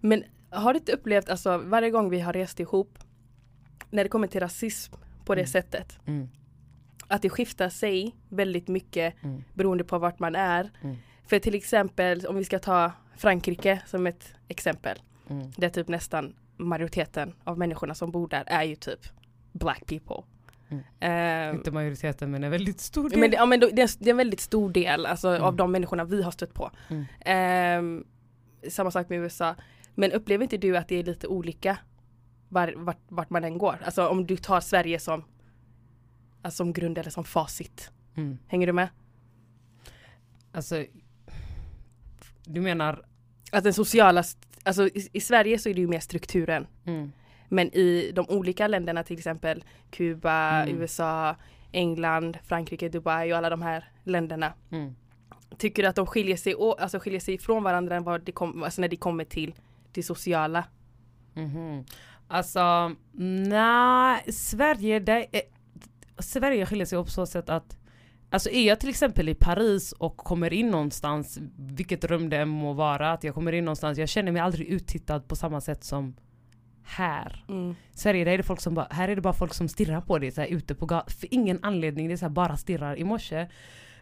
[0.00, 2.98] Men har du inte upplevt, alltså varje gång vi har rest ihop,
[3.90, 5.46] när det kommer till rasism på det Mm.
[5.46, 6.28] sättet, Mm,
[7.14, 10.70] att det skiftar sig väldigt mycket mm, beroende på vart man är.
[10.82, 10.96] Mm.
[11.26, 14.98] För till exempel om vi ska ta Frankrike som ett exempel.
[15.30, 15.50] mm.
[15.56, 19.00] Där typ nästan majoriteten av människorna som bor där är ju typ
[19.52, 20.22] black people.
[20.68, 20.84] Mm.
[21.00, 23.18] Ehm, Inte majoriteten men en väldigt stor del.
[23.18, 25.42] men det, ja, men det, är, det är en väldigt stor del alltså, Mm.
[25.42, 26.70] av de människorna vi har stött på.
[26.88, 27.04] Mm.
[27.20, 28.04] Ehm,
[28.68, 29.54] samma sak med USA.
[29.94, 31.78] Men upplever inte du att det är lite olika
[32.48, 33.78] var, vart, vart man än går?
[33.84, 35.24] Alltså om du tar Sverige som,
[36.44, 37.90] alltså, som grund eller som facit.
[38.16, 38.38] Mm.
[38.48, 38.88] Hänger du med?
[40.52, 40.84] Alltså
[42.44, 43.02] du menar
[43.52, 44.24] Att den sociala,
[44.62, 46.66] alltså i, i Sverige så är det ju mer strukturen.
[46.84, 47.12] mm,
[47.48, 50.80] Men i de olika länderna till exempel Kuba, Mm.
[50.80, 51.36] USA,
[51.72, 54.52] England, Frankrike, Dubai och alla de här länderna.
[54.70, 54.94] mm.
[55.58, 58.80] Tycker du att de skiljer sig, alltså skiljer sig ifrån varandra vad det kom, alltså
[58.80, 59.54] när det kommer till
[59.92, 60.64] det sociala?
[61.34, 61.84] Mhm.
[62.28, 62.94] Alltså,
[63.48, 65.42] nej, Sverige, det är,
[66.18, 67.76] Sverige skiljer sig på så sätt att
[68.30, 72.48] Alltså är jag till exempel i Paris och kommer in någonstans, vilket rum det än
[72.48, 75.84] må vara, att jag kommer in någonstans, jag känner mig aldrig uttittad på samma sätt
[75.84, 76.16] som
[76.82, 77.44] här.
[77.48, 77.74] Mm.
[77.92, 80.18] Sverige, där är det folk som bara, här är det bara folk som stirrar på
[80.18, 82.96] dig så här, ute på gatan, för ingen anledning, det är så här, bara stirrar.
[82.96, 83.48] I morse, eh,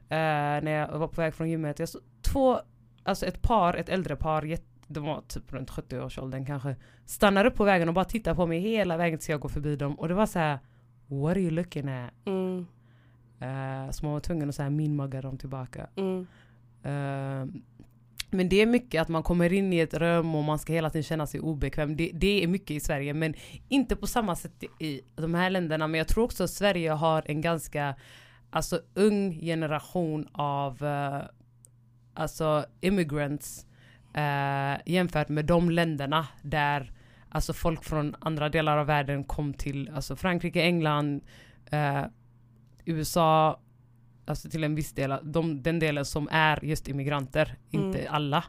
[0.08, 2.60] när jag var på väg från gymmet, jag såg två,
[3.02, 7.64] alltså ett par, ett äldre par, de var typ runt 70-årsåldern kanske, stannade upp på
[7.64, 9.94] vägen och bara tittade på mig hela vägen tills jag går förbi dem.
[9.94, 10.58] Och det var så här,
[11.12, 12.10] what are you looking at?
[12.24, 12.66] Mm.
[13.42, 15.86] Uh, så man var tvungen att så här minmugga dem tillbaka.
[15.96, 16.26] Mm.
[16.86, 17.54] Uh,
[18.34, 20.90] men det är mycket att man kommer in i ett rum och man ska hela
[20.90, 21.96] tiden känna sig obekväm.
[21.96, 23.34] Det, det, är mycket i Sverige men
[23.68, 25.86] inte på samma sätt i de här länderna.
[25.86, 27.94] Men jag tror också att Sverige har en ganska
[28.50, 31.22] alltså, ung generation av uh,
[32.14, 33.66] alltså immigrants
[34.16, 36.92] uh, jämfört med de länderna där
[37.32, 41.20] alltså folk från andra delar av världen kom till alltså Frankrike, England,
[41.72, 42.04] uh,
[42.84, 43.60] USA,
[44.26, 47.86] alltså till en viss del, de, den delen som är just immigranter, mm.
[47.86, 48.44] inte alla.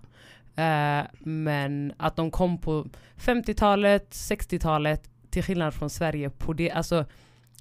[0.59, 7.05] Uh, men att de kom på 50-talet, 60-talet, till skillnad från Sverige på det, alltså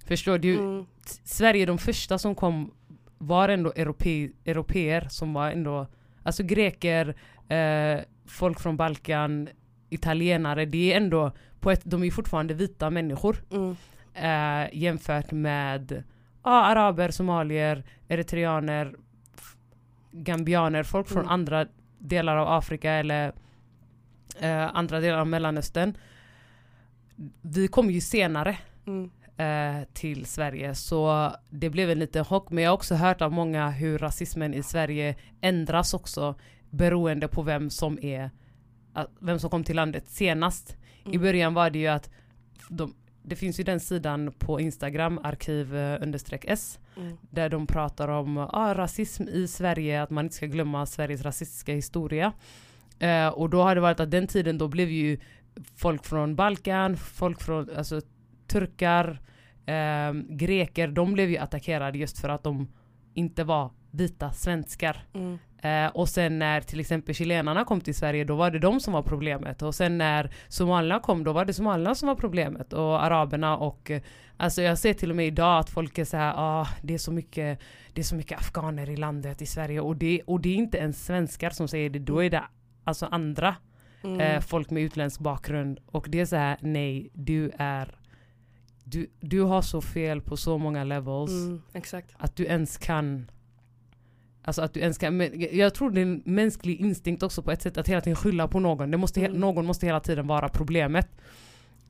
[0.06, 0.58] förstår du?
[0.58, 0.86] Mm.
[1.24, 2.74] Sverige, de första som kom
[3.18, 5.86] var ändå europe, europeer som var ändå,
[6.22, 7.08] alltså greker,
[7.52, 9.48] uh, folk från Balkan,
[9.94, 13.36] italienare, det är ändå på ett, de är fortfarande vita människor.
[13.50, 13.76] Mm.
[14.16, 16.02] Uh, jämfört med
[16.42, 18.94] ah, araber, somalier, eritreaner,
[20.12, 21.32] gambianer, folk från mm.
[21.32, 21.66] andra
[21.98, 23.32] delar av Afrika eller
[24.40, 25.94] eh, andra delar av Mellanöstern.
[27.42, 29.10] Vi kom ju senare mm.
[29.36, 32.50] eh, till Sverige så det blev en liten chock.
[32.50, 36.34] Men jag har också hört av många hur rasismen i Sverige ändras också
[36.70, 38.30] beroende på vem som är
[39.20, 40.76] vem som kom till landet senast.
[41.04, 41.14] Mm.
[41.14, 42.10] I början var det ju att
[42.68, 47.16] de, det finns ju den sidan på Instagram, arkiv understreck S, mm.
[47.30, 51.74] där de pratar om ah, rasism i Sverige, att man inte ska glömma Sveriges rasistiska
[51.74, 52.32] historia.
[52.98, 55.18] Eh, och då har det varit att den tiden då blev ju
[55.76, 58.00] folk från Balkan, folk från alltså,
[58.46, 59.20] turkar,
[59.66, 62.68] eh, greker, de blev ju attackerade just för att de
[63.14, 65.04] inte var vita svenskar.
[65.14, 65.38] Mm.
[65.62, 68.92] Eh, och sen när till exempel chilenarna kom till Sverige då var det de som
[68.92, 69.62] var problemet.
[69.62, 72.72] Och sen när somalierna kom då var det somalierna som var problemet.
[72.72, 73.90] Och araberna och
[74.36, 76.98] alltså jag ser till och med idag att folk är så här, ah, det är
[76.98, 77.60] så mycket
[77.92, 80.78] det är så mycket afghaner i landet i Sverige och det, och det är inte
[80.78, 82.42] ens svenskar som säger det, då är det
[82.84, 83.56] alltså andra
[84.04, 84.20] mm.
[84.20, 85.78] eh, folk med utländsk bakgrund.
[85.86, 87.94] Och det är så här, nej, du är
[88.84, 91.30] du, du har så fel på så många levels.
[91.30, 91.62] Mm,
[92.16, 93.30] att du ens kan
[94.44, 97.62] Alltså att du ens kan, jag tror det är en mänsklig instinkt också på ett
[97.62, 98.90] sätt att hela tiden skylla på någon.
[98.90, 99.40] Det måste, mm.
[99.40, 101.08] Någon måste hela tiden vara problemet.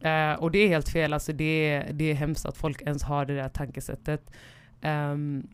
[0.04, 3.26] Uh, och det är helt fel, alltså det, det är hemskt att folk ens har
[3.26, 4.30] det där tankesättet.
[4.82, 5.48] Um,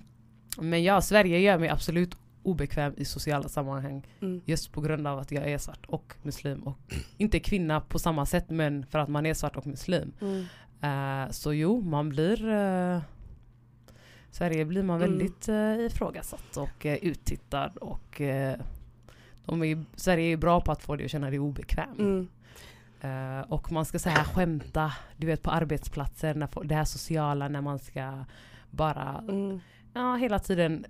[0.60, 4.06] men ja, Sverige gör mig absolut obekväm i sociala sammanhang.
[4.20, 4.40] Mm.
[4.44, 6.62] Just på grund av att jag är svart och muslim.
[6.62, 6.78] Och
[7.16, 10.12] inte kvinna på samma sätt men för att man är svart och muslim.
[10.20, 10.44] Mm.
[10.84, 13.00] Uh, så jo, man blir uh,
[14.30, 15.10] Sverige blir man mm.
[15.10, 15.80] väldigt mm.
[15.80, 18.52] ifrågasatt och uh, uttittad och uh,
[19.44, 21.98] de är, Sverige är bra på att få dig att känna dig obekväm.
[21.98, 22.28] Mm.
[23.04, 27.60] Uh, och man ska säga skämta, du vet på arbetsplatser, när, det här sociala när
[27.60, 28.24] man ska
[28.70, 29.60] bara mm.
[29.94, 30.86] ja, hela tiden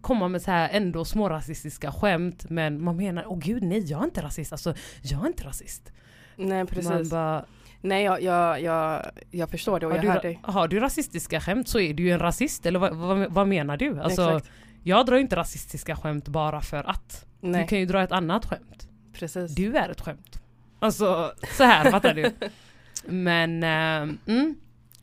[0.00, 3.90] komma med så här ändå små rasistiska skämt men man menar, åh oh, gud nej
[3.90, 5.92] jag är inte rasist, alltså jag är inte rasist.
[6.36, 7.10] Nej precis.
[7.10, 7.44] Bara,
[7.86, 10.40] Nej jag, jag, jag, jag förstår det och har jag du, hör dig.
[10.42, 13.76] Har du rasistiska skämt så är du ju en rasist eller vad, vad, vad menar
[13.76, 14.00] du?
[14.00, 14.40] Alltså,
[14.82, 17.26] jag drar inte rasistiska skämt bara för att.
[17.40, 17.62] Nej.
[17.62, 18.88] Du kan ju dra ett annat skämt.
[19.12, 19.54] Precis.
[19.54, 20.40] Du är ett skämt.
[20.78, 22.30] Alltså så här fattar du?
[23.04, 24.54] Men äh, mm,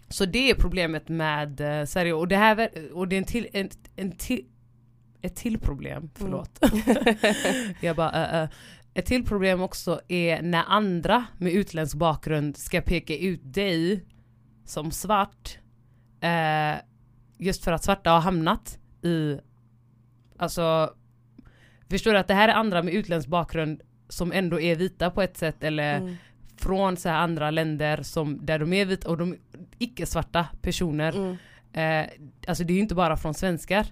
[0.09, 3.47] Så det är problemet med äh, Sverige och det här och det är en till,
[3.53, 4.45] en, en till
[5.21, 6.59] ett till problem, förlåt.
[6.63, 7.15] Mm.
[7.81, 8.49] jag bara, äh,
[8.93, 14.05] ett till problem också är när andra med utländsk bakgrund ska peka ut dig
[14.65, 15.57] som svart.
[16.21, 16.75] Eh,
[17.37, 19.39] just för att svarta har hamnat i,
[20.37, 20.93] alltså,
[21.89, 25.21] förstår du att det här är andra med utländsk bakgrund som ändå är vita på
[25.21, 26.15] ett sätt eller mm.
[26.57, 29.35] från så andra länder som, där de är vita och de
[29.77, 31.15] icke-svarta personer.
[31.15, 31.37] Mm.
[31.73, 32.09] Eh,
[32.47, 33.87] alltså det är ju inte bara från svenskar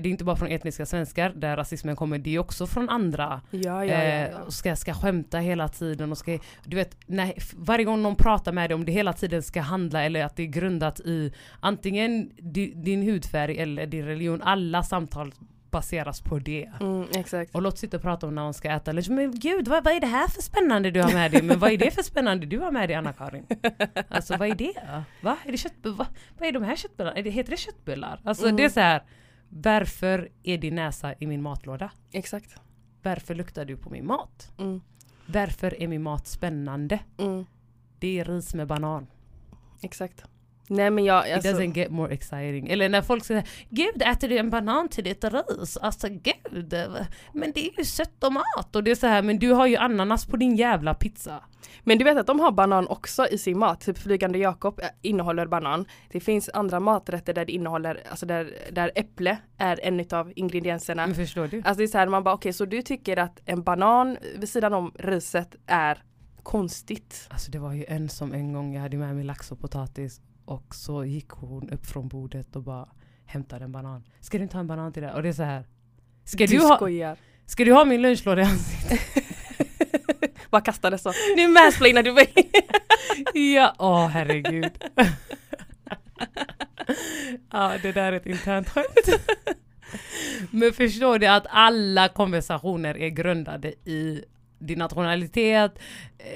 [0.00, 3.40] det är inte bara från etniska svenskar där rasismen kommer, det är också från andra.
[3.50, 4.38] Ja, ja, ja, ja.
[4.46, 8.52] och ska, ska skämta hela tiden och ska, du vet, när, varje gång någon pratar
[8.52, 12.30] med dig om det hela tiden ska handla eller att det är grundat i antingen
[12.36, 15.34] di, din hudfärg eller din religion, alla samtal
[15.70, 16.70] baseras på det.
[16.80, 17.54] Mm, exakt.
[17.54, 19.10] Och låt sitta och prata om när man ska äta lunch.
[19.10, 21.42] Men gud, vad, vad är det här för spännande du har med dig?
[21.42, 23.46] Men vad är det för spännande du har med dig Anna-Karin?
[24.08, 24.74] Alltså vad är det?
[25.20, 25.36] Va?
[25.44, 26.06] Är det köttbullar?
[26.38, 27.16] Vad är de här köttbullarna?
[27.16, 28.20] Heter det köttbullar?
[28.24, 28.56] Alltså mm.
[28.56, 29.02] det är så här
[29.54, 31.90] varför är din näsa i min matlåda?
[32.10, 32.54] Exakt.
[33.02, 34.52] Varför luktar du på min mat?
[34.58, 34.80] Mm.
[35.26, 36.98] Varför är min mat spännande?
[37.18, 37.44] Mm.
[37.98, 39.06] Det är ris med banan.
[39.82, 40.24] Exakt.
[40.68, 42.68] Nej men jag, It alltså, doesn't get more exciting.
[42.68, 45.76] Eller när folk säger Gud äter du en banan till ditt ris?
[45.76, 46.74] Alltså gud.
[47.32, 48.76] Men det är ju sött och mat.
[48.76, 51.42] Och det är så här, men du har ju ananas på din jävla pizza.
[51.84, 54.86] Men du vet att de har banan också i sin mat, typ Flygande Jakob äh,
[55.02, 55.86] innehåller banan.
[56.10, 61.06] Det finns andra maträtter där det innehåller, alltså där, där äpple är en av ingredienserna.
[61.06, 61.56] Men förstår du?
[61.56, 64.48] Alltså det är så här, man bara okej så du tycker att en banan vid
[64.48, 66.02] sidan om riset är
[66.42, 67.28] konstigt?
[67.30, 70.20] Alltså det var ju en som en gång, jag hade med mig lax och potatis
[70.44, 72.88] och så gick hon upp från bordet och bara
[73.26, 74.04] hämtade en banan.
[74.20, 75.12] Ska du inte ha en banan till det?
[75.12, 75.66] Och det är så här.
[76.24, 77.16] Ska du, du ha, skojar.
[77.46, 79.00] ska du ha min lunchlåda i ansiktet?
[80.50, 81.12] Bara kastade så.
[81.36, 82.50] Nu mansplainar du mig!
[83.54, 84.70] ja, åh herregud.
[87.50, 89.20] ja, det där är ett internt skämt.
[90.50, 94.24] Men förstår du att alla konversationer är grundade i
[94.66, 95.78] din nationalitet.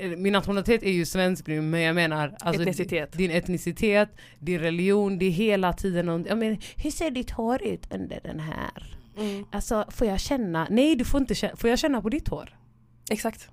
[0.01, 3.13] Eh, Min nationalitet är ju svensk nu men jag menar alltså, Etnicitet.
[3.13, 4.09] din etnicitet,
[4.39, 8.21] din religion, det är hela tiden om, jag menar, hur ser ditt hår ut under
[8.25, 8.97] den här?
[9.19, 9.45] Mm.
[9.53, 10.67] Alltså får jag känna?
[10.71, 12.57] Nej du får inte känna, får jag känna på ditt hår?
[13.11, 13.49] Exakt.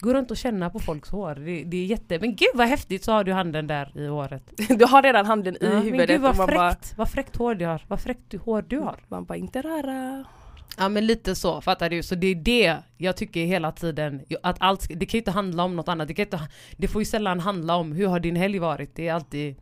[0.00, 3.04] Gå runt och känna på folks hår, det, det är jätte, men gud vad häftigt
[3.04, 4.42] så har du handen där i håret.
[4.78, 7.36] Du har redan handen i Ja, men huvudet gud vad man bara, fräckt, vad fräckt
[7.36, 8.96] hår du har, vad fräckt hår du har.
[9.08, 10.24] man bara inte röra.
[10.76, 12.02] Ja men lite så, fattar du?
[12.02, 15.64] Så det är det jag tycker hela tiden, att allt, det kan ju inte handla
[15.64, 16.40] om något annat, det, kan inte,
[16.76, 18.94] det får ju sällan handla om hur har din helg varit?
[18.94, 19.56] Det är alltid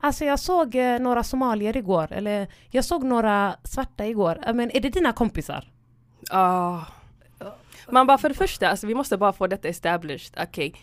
[0.00, 4.80] Alltså jag såg eh, några somalier igår, eller jag såg några svarta igår, men är
[4.80, 5.64] det dina kompisar?
[6.30, 6.80] Ah.
[7.90, 10.42] Man bara för det första, alltså vi måste bara få detta established.
[10.42, 10.74] Okej.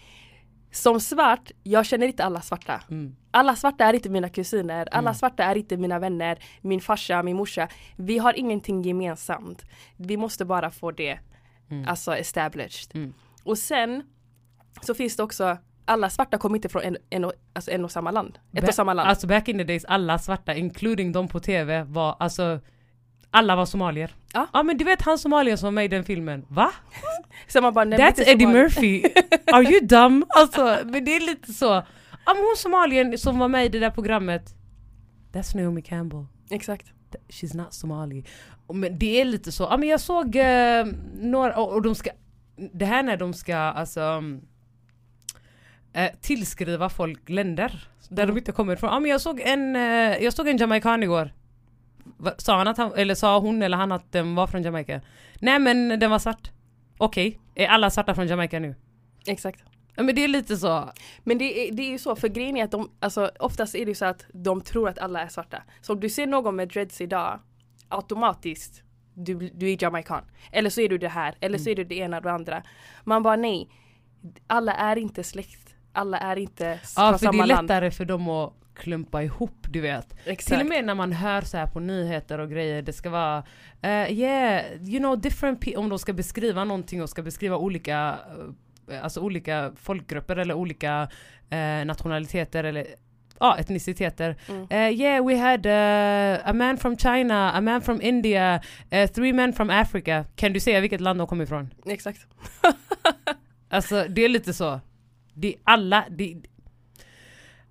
[0.73, 2.81] Som svart, jag känner inte alla svarta.
[2.91, 3.15] Mm.
[3.31, 5.13] Alla svarta är inte mina kusiner, alla Mm.
[5.15, 7.67] svarta är inte mina vänner, min farsa, min morsa.
[7.95, 9.63] Vi har ingenting gemensamt.
[9.97, 11.19] Vi måste bara få det
[11.71, 11.87] Mm.
[11.87, 12.95] alltså established.
[12.95, 13.13] Mm.
[13.43, 14.03] Och sen
[14.81, 17.91] så finns det också, alla svarta kommer inte från en, en, och- alltså en och
[17.91, 18.39] samma land.
[18.53, 19.09] Ett Ba- och samma land.
[19.09, 22.59] Alltså back in the days, alla svarta, including de på TV, var alltså
[23.33, 24.15] alla var somalier.
[24.33, 24.47] Ja.
[24.53, 26.71] ja men du vet han somalien som var med i den filmen, va?
[27.47, 29.03] så man bara, That's Eddie Murphy.
[29.53, 30.25] Are you dumb?
[30.29, 31.65] Alltså, men det är lite så.
[32.25, 34.55] Ja men hon somalien som var med i det där programmet.
[35.33, 36.25] That's Naomi Campbell.
[36.49, 36.85] Exakt.
[37.29, 38.23] She's not Somali.
[38.73, 39.63] Men det är lite så.
[39.63, 42.09] Ja men jag såg eh, några, och, och de ska,
[42.73, 44.41] det här när de ska alltså mm,
[45.93, 48.35] eh, tillskriva folk länder där Mm.
[48.35, 48.89] de inte kommer ifrån.
[48.93, 51.33] Ja men jag såg en, eh, jag såg en jamaican igår.
[52.23, 55.01] Va, sa han att han, eller sa hon eller han att den var från Jamaica?
[55.39, 56.51] Nej men den var svart.
[56.97, 58.75] Okej, är alla svarta från Jamaica nu?
[59.25, 59.63] Exakt.
[59.95, 60.91] Ja men det är lite så.
[61.23, 63.85] Men det är, det är ju så, för grejen är att de, alltså oftast är
[63.85, 65.63] det så att de tror att alla är svarta.
[65.81, 67.39] Så om du ser någon med dreads idag,
[67.89, 68.83] automatiskt,
[69.13, 70.23] du, du är jamaican.
[70.51, 72.63] Eller så är du det här, eller så är du det ena och det andra.
[73.03, 73.69] Man bara nej,
[74.47, 75.75] alla är inte släkt.
[75.93, 77.67] Alla är inte Ja från för det samma är land.
[77.67, 80.15] lättare för dem att klumpa ihop du vet.
[80.25, 80.47] Exakt.
[80.47, 83.43] Till och med när man hör så här på nyheter och grejer, det ska vara
[83.81, 88.19] eh, yeah, you know different pe- om de ska beskriva någonting och ska beskriva olika
[88.89, 91.09] eh, Alltså olika folkgrupper eller olika
[91.49, 92.87] eh, nationaliteter eller
[93.39, 94.35] ja, etniciteter.
[94.49, 94.67] Mm.
[94.69, 99.33] Eh, yeah, we had eh, a man from China, a man from India, eh, three
[99.33, 100.25] men from Africa.
[100.35, 101.73] Kan du säga vilket land de kommer ifrån?
[101.85, 102.19] Exakt.
[103.69, 104.79] Alltså det är lite så.
[105.33, 106.35] Det är alla, det,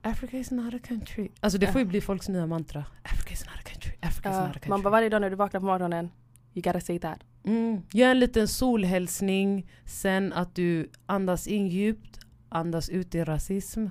[0.03, 1.29] Africa is not a country.
[1.41, 2.85] Alltså det får ju bli folks nya mantra.
[3.03, 4.69] Africa is not a country, Africa is Ja, not a country.
[4.69, 6.11] man bara varje dag när du vaknar på morgonen,
[6.55, 7.19] you gotta say that.
[7.45, 7.83] Mm.
[7.93, 13.87] Gör en liten solhälsning, sen att du andas in djupt, andas ut i rasism,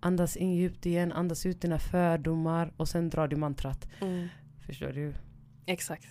[0.00, 3.88] andas in djupt igen, andas ut dina fördomar och sen drar du mantrat.
[4.00, 4.28] Mm.
[4.66, 5.14] Förstår du?
[5.66, 6.06] Exakt.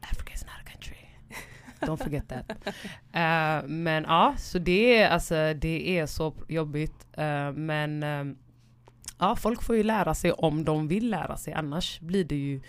[0.00, 0.96] Africa is not a country.
[1.80, 2.50] Don't forget that.
[3.12, 7.06] Eh, men ja, så det är, alltså, det är så jobbigt.
[7.12, 8.36] Eh, men ehm,
[9.18, 11.52] ja, folk får ju lära sig om de vill lära sig.
[11.52, 12.60] Annars blir det ju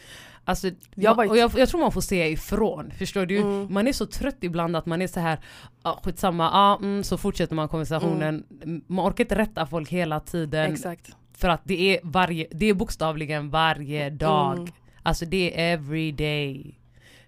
[0.45, 3.37] Alltså, Jag man, och jag, jag tror man får se ifrån, förstår du?
[3.37, 3.73] Mm.
[3.73, 5.39] Man är så trött ibland att man är så här,
[5.81, 8.43] ah, skitsamma, ah, mm, så fortsätter man konversationen.
[8.87, 10.73] Man orkar inte rätta folk hela tiden.
[10.73, 11.15] Exakt.
[11.33, 14.57] För att det är, varje, det är bokstavligen varje dag.
[14.57, 14.71] Mm.
[15.03, 16.79] Alltså det är every day.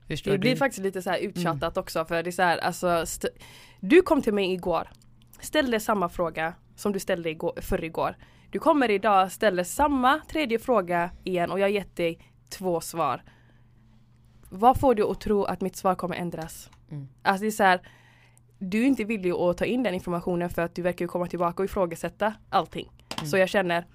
[0.08, 0.58] Förstår Det blir du?
[0.58, 1.30] faktiskt lite så här Mm.
[1.30, 3.06] uttjatat också för det är så här, alltså
[3.80, 4.90] Du kom till mig igår
[5.40, 8.16] Ställde samma fråga som du ställde igår, för igår
[8.56, 13.22] Du kommer idag, ställer samma tredje fråga igen och jag har gett dig två svar
[14.50, 16.70] Vad får du att tro att mitt svar kommer ändras?
[16.92, 17.08] Mm.
[17.22, 17.82] Alltså det är så här
[18.58, 21.64] Du är inte villig att ta in den informationen för att du verkar komma tillbaka
[21.64, 23.30] och ifrågasätta allting Mm.
[23.30, 23.86] Så jag känner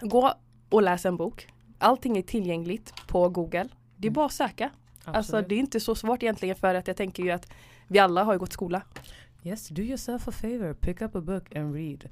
[0.00, 0.32] Gå
[0.70, 4.12] och läs en bok Allting är tillgängligt på google Det är Mm.
[4.14, 4.70] bara att söka
[5.04, 5.48] Alltså Absolut.
[5.48, 7.52] det är inte så svårt egentligen för att jag tänker ju att
[7.88, 8.82] vi alla har ju gått skola.
[9.44, 12.08] Yes, do yourself a favor, pick up a book and read.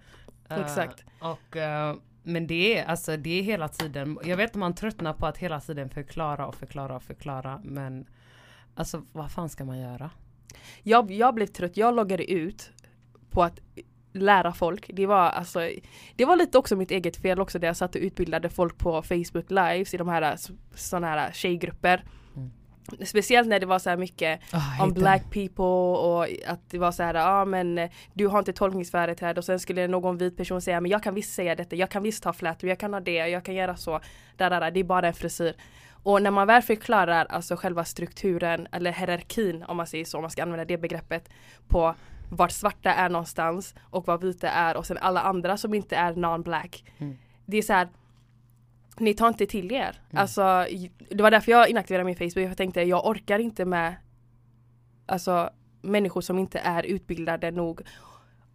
[0.50, 1.04] Eh, Exakt.
[1.20, 5.12] Och eh, men det är alltså det är hela tiden, jag vet att man tröttnar
[5.12, 8.06] på att hela tiden förklara och förklara och förklara men
[8.74, 10.10] alltså vad fan ska man göra?
[10.82, 12.72] Jag, jag blev trött, jag loggade ut
[13.30, 13.60] på att
[14.12, 14.90] lära folk.
[14.94, 15.70] Det var alltså,
[16.16, 19.02] det var lite också mitt eget fel också där jag satt och utbildade folk på
[19.02, 20.36] Facebook lives i de här
[20.74, 22.04] sådana här tjejgrupper.
[23.04, 26.92] Speciellt när det var så här mycket Oh, om black people och att det var
[26.92, 30.36] så här, ja ah, men eh, du har inte tolkningsföreträde och sen skulle någon vit
[30.36, 32.92] person säga men jag kan visst säga detta, jag kan visst ha flätor, jag kan
[32.92, 34.00] ha det, jag kan göra så.
[34.36, 34.70] Där, där, där.
[34.70, 35.54] Det är bara en frisyr.
[36.04, 40.22] Och när man väl förklarar alltså själva strukturen eller hierarkin om man säger så, om
[40.22, 41.28] man ska använda det begreppet
[41.68, 41.94] på
[42.30, 46.12] vart svarta är någonstans och vad vita är och sen alla andra som inte är
[46.12, 46.84] non-black.
[46.98, 47.18] Mm.
[47.46, 47.88] Det är så här,
[48.98, 50.00] ni tar inte till er.
[50.10, 50.22] Mm.
[50.22, 50.66] Alltså,
[51.10, 52.50] det var därför jag inaktiverade min Facebook.
[52.50, 53.94] Jag tänkte jag orkar inte med
[55.06, 55.50] alltså,
[55.82, 57.80] människor som inte är utbildade nog.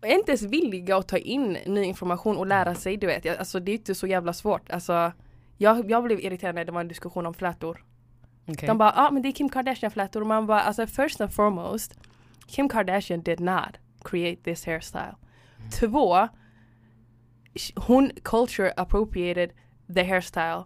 [0.01, 2.97] Och är inte ens villiga att ta in ny information och lära sig.
[2.97, 3.39] Du vet.
[3.39, 4.69] Alltså, det är inte så jävla svårt.
[4.69, 5.11] Alltså,
[5.57, 7.85] jag, jag blev irriterad när det var en diskussion om flätor.
[8.47, 8.67] Okay.
[8.67, 10.21] De bara, ja ah, men det är Kim Kardashian flätor.
[10.21, 11.99] Och man bara, alltså first and foremost,
[12.47, 15.15] Kim Kardashian did not create this hairstyle.
[15.57, 15.69] Mm.
[15.69, 16.27] Två,
[17.75, 19.51] hon culture appropriated
[19.95, 20.63] the hairstyle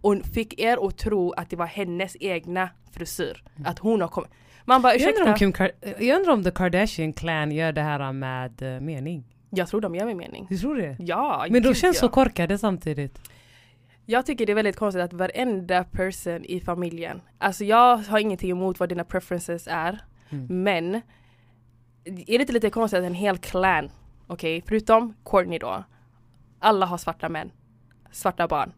[0.00, 3.42] och fick er att tro att det var hennes egna frisyr.
[3.56, 3.70] Mm.
[3.70, 4.30] Att hon har kommit.
[4.64, 5.38] Man bara jag, undrar om ursäkta.
[5.38, 9.24] Kim Kar- jag undrar om the Kardashian clan gör det här med uh, mening.
[9.50, 10.46] Jag tror de gör med mening.
[10.50, 10.96] Du tror det?
[10.98, 12.00] Ja, Men de känns ja.
[12.00, 13.20] så korkade samtidigt.
[14.06, 18.50] Jag tycker det är väldigt konstigt att varenda person i familjen, alltså jag har ingenting
[18.50, 19.98] emot vad dina preferences är,
[20.30, 20.62] Mm.
[20.62, 20.94] men
[22.04, 23.90] är det inte lite konstigt att en hel clan,
[24.26, 25.84] okej, förutom Courtney då,
[26.58, 27.50] alla har svarta män,
[28.14, 28.72] svarta barn.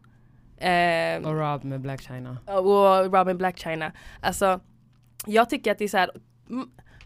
[0.57, 2.37] Eh, Och Rob med Black China.
[2.45, 3.91] och Robin Black China.
[4.21, 4.59] Alltså,
[5.25, 6.11] jag tycker att det är så här,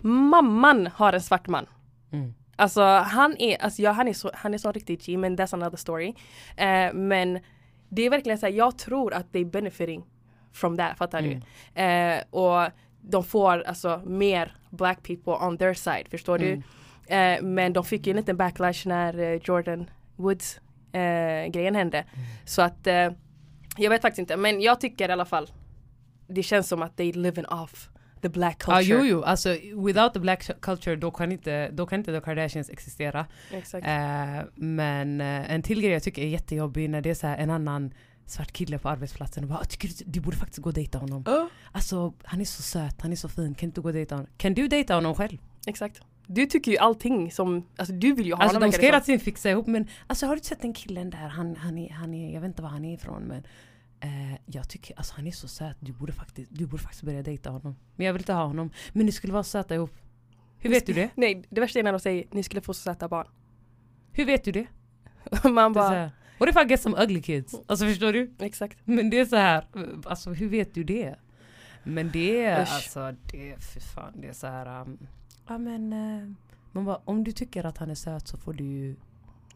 [0.01, 1.65] mamman har en svart man.
[2.11, 2.34] Mm.
[2.55, 5.53] Alltså han är, alltså, ja, han är så, han är så riktigt G men that's
[5.53, 6.13] another story.
[6.57, 7.39] Eh, men
[7.89, 10.03] det är verkligen så här, jag tror att they benefiting
[10.53, 11.39] from that, fattar Mm.
[11.73, 11.82] du?
[11.82, 12.71] Eh, och
[13.01, 16.63] de får alltså mer black people on their side, förstår Mm.
[17.07, 17.15] du?
[17.15, 20.59] Eh, men de fick ju en liten backlash när eh, Jordan Woods
[20.92, 21.98] eh, grejen hände.
[21.98, 22.26] Mm.
[22.46, 23.10] Så att eh,
[23.78, 25.52] jag vet faktiskt inte, men jag tycker i alla fall
[26.28, 27.89] det känns som att they living off
[28.22, 28.84] the black culture.
[28.84, 29.50] Ja, jo, jo, alltså
[29.86, 33.26] without the black culture då kan inte, då kan inte the Kardashians existera.
[33.52, 33.88] Exakt.
[33.88, 37.50] Eh, men eh, en till grej jag tycker är jättejobbig när det är så en
[37.50, 37.94] annan
[38.26, 40.98] svart kille på arbetsplatsen och bara "Jag tycker du, du borde faktiskt gå och dejta
[40.98, 41.24] honom.
[41.28, 43.94] Oh, Alltså han är så söt, han är så fin, kan inte du gå och
[43.94, 44.30] dejta honom?
[44.38, 45.38] Kan du dejta honom själv?
[45.68, 46.02] exakt.
[46.34, 49.19] Du tycker ju allting som, alltså du vill ju ha Alltså de ska hela tiden
[49.19, 51.27] fixa ihop men alltså har du sett den killen där?
[51.27, 53.43] Han, han, är, han är, jag vet inte var han är ifrån men
[53.99, 57.23] eh, jag tycker alltså han är så söt, du borde, faktiskt, du borde faktiskt börja
[57.23, 57.75] dejta honom.
[57.95, 58.71] Men jag vill inte ha honom.
[58.93, 59.97] Men ni skulle vara söta ihop.
[60.59, 61.09] Hur vet du det?
[61.15, 63.27] Nej, det värsta är när de säger ni skulle få så söta barn.
[64.11, 64.67] Hur vet du det?
[65.43, 67.55] Man det är så bara, här, What if I get some ugly kids?
[67.67, 68.34] Alltså förstår du?
[68.39, 68.77] exakt.
[68.86, 69.65] Men det är så här,
[70.05, 71.15] alltså hur vet du det?
[71.84, 72.73] Men det är Usch.
[72.73, 74.82] alltså, det för fan, det är så här.
[74.82, 75.07] Um,
[75.52, 76.34] ja men, uh,
[76.72, 78.95] man bara, om du tycker att han är söt så får du ju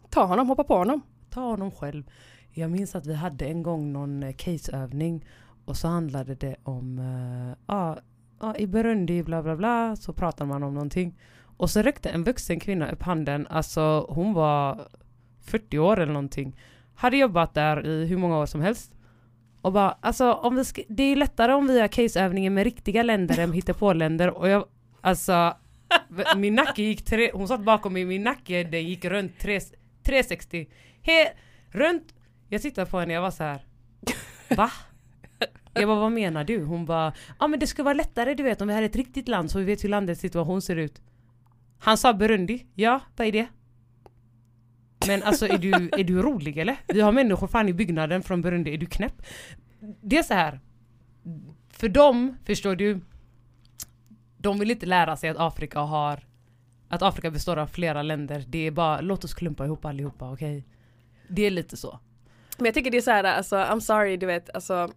[0.10, 1.02] Ta honom, hoppa på honom.
[1.30, 2.04] ta honom själv.
[2.52, 5.26] Jag minns att vi hade en gång någon eh, caseövning
[5.66, 7.98] och så handlade det om, eh, ja,
[8.40, 11.20] ja, i Burundi bla bla bla så pratar man om någonting.
[11.58, 14.88] Och så räckte en vuxen kvinna upp handen, alltså hon var
[15.42, 16.60] 40 år eller någonting.
[16.96, 18.94] Hade jobbat där i hur många år som helst.
[19.62, 23.04] Och bara, alltså om vi ska, det är lättare om vi har caseövningen med riktiga
[23.04, 24.66] länder än hittepåländer och jag,
[25.02, 25.54] alltså
[26.38, 29.60] min nacke gick tre, hon satt bakom mig, min nacke den gick runt tre,
[30.04, 30.70] 360.
[31.02, 31.34] He,
[31.70, 32.14] runt,
[32.50, 33.66] jag tittade på henne jag var så här.
[34.56, 34.72] Va?
[35.74, 36.64] Jag bara vad menar du?
[36.64, 38.96] Hon bara, ja ah, men det skulle vara lättare du vet om vi hade ett
[38.96, 41.02] riktigt land så vi vet hur landets situation ser ut.
[41.80, 43.48] Han sa Burundi, ja vad är det?
[45.08, 46.76] Men alltså är du, är du rolig eller?
[46.88, 49.22] Vi har människor fan i byggnaden från Burundi, är du knäpp?
[50.02, 50.60] Det är så här.
[51.70, 53.02] För dem, förstår du,
[54.46, 56.20] de vill inte lära sig att Afrika har
[56.90, 58.44] att Afrika består av flera länder.
[58.48, 60.64] Det är bara, låt oss klumpa ihop allihopa, okej?
[61.30, 62.00] Det är lite så.
[62.58, 64.90] Men jag tycker det är så här, alltså I'm sorry, du vet, alltså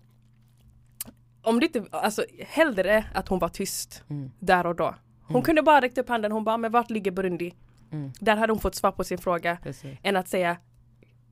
[1.42, 4.30] om det inte, alltså hellre att hon var tyst Mm.
[4.38, 4.94] där och då.
[5.22, 5.42] Hon Mm.
[5.42, 7.55] kunde bara räckt upp handen, hon bara, men vart ligger Burundi?
[7.92, 8.12] Mm.
[8.20, 9.59] Där hade hon fått svar på sin fråga.
[9.62, 9.99] Precis.
[10.03, 10.57] Än att säga,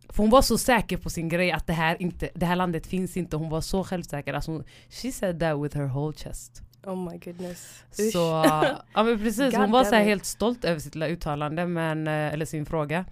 [0.09, 2.87] För hon var så säker på sin grej att det här, inte, det här landet
[2.87, 3.37] finns inte.
[3.37, 4.35] Hon var så självsäker.
[4.35, 6.63] Alltså hon, she said that with her whole chest.
[6.87, 7.85] Oh my goodness.
[8.01, 8.13] Usch.
[8.13, 8.19] Så,
[8.95, 9.57] ja men precis.
[9.57, 13.05] Hon var så helt stolt över sitt lilla uttalande, men, eh, eller sin fråga.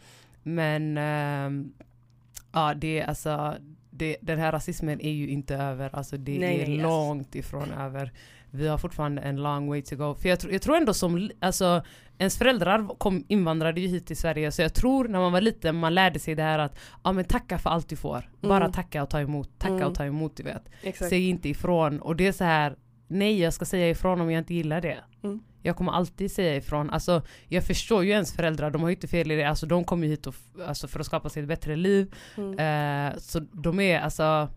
[0.43, 1.73] Men ehm,
[2.53, 3.55] ja, det är alltså,
[3.91, 5.91] det, den här rasismen är ju inte över.
[5.97, 6.83] Alltså det Nej, är nej, yes.
[6.83, 8.13] långt ifrån över.
[8.51, 10.15] vi har fortfarande en long way to go.
[10.15, 11.83] För jag, tr- jag tror ändå som, alltså
[12.19, 15.77] ens föräldrar kom, invandrade ju hit till Sverige så jag tror när man var liten
[15.77, 18.31] man lärde sig det här att ja men tacka för allt du får.
[18.41, 18.73] Bara Mm.
[18.73, 19.89] tacka och ta emot, tacka Mm.
[19.89, 20.69] och ta emot du vet.
[20.83, 21.09] Exakt.
[21.09, 22.77] Säg inte ifrån och det är så här
[23.07, 24.99] nej jag ska säga ifrån om jag inte gillar det.
[25.23, 25.41] Mm.
[25.63, 26.91] Jag kommer alltid säga ifrån.
[26.91, 29.45] Alltså, jag förstår ju ens föräldrar, de har ju inte fel i det.
[29.45, 30.35] Alltså, de kommer ju hit och,
[30.67, 32.15] alltså, för att skapa sig ett bättre liv.
[32.37, 32.59] Mm.
[32.59, 34.49] Eh, så de är alltså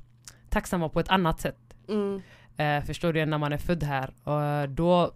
[0.49, 1.75] tacksamma på ett annat sätt.
[1.89, 2.21] Mm.
[2.57, 4.13] Eh, förstår du, när man är född här.
[4.23, 5.11] Och eh, då,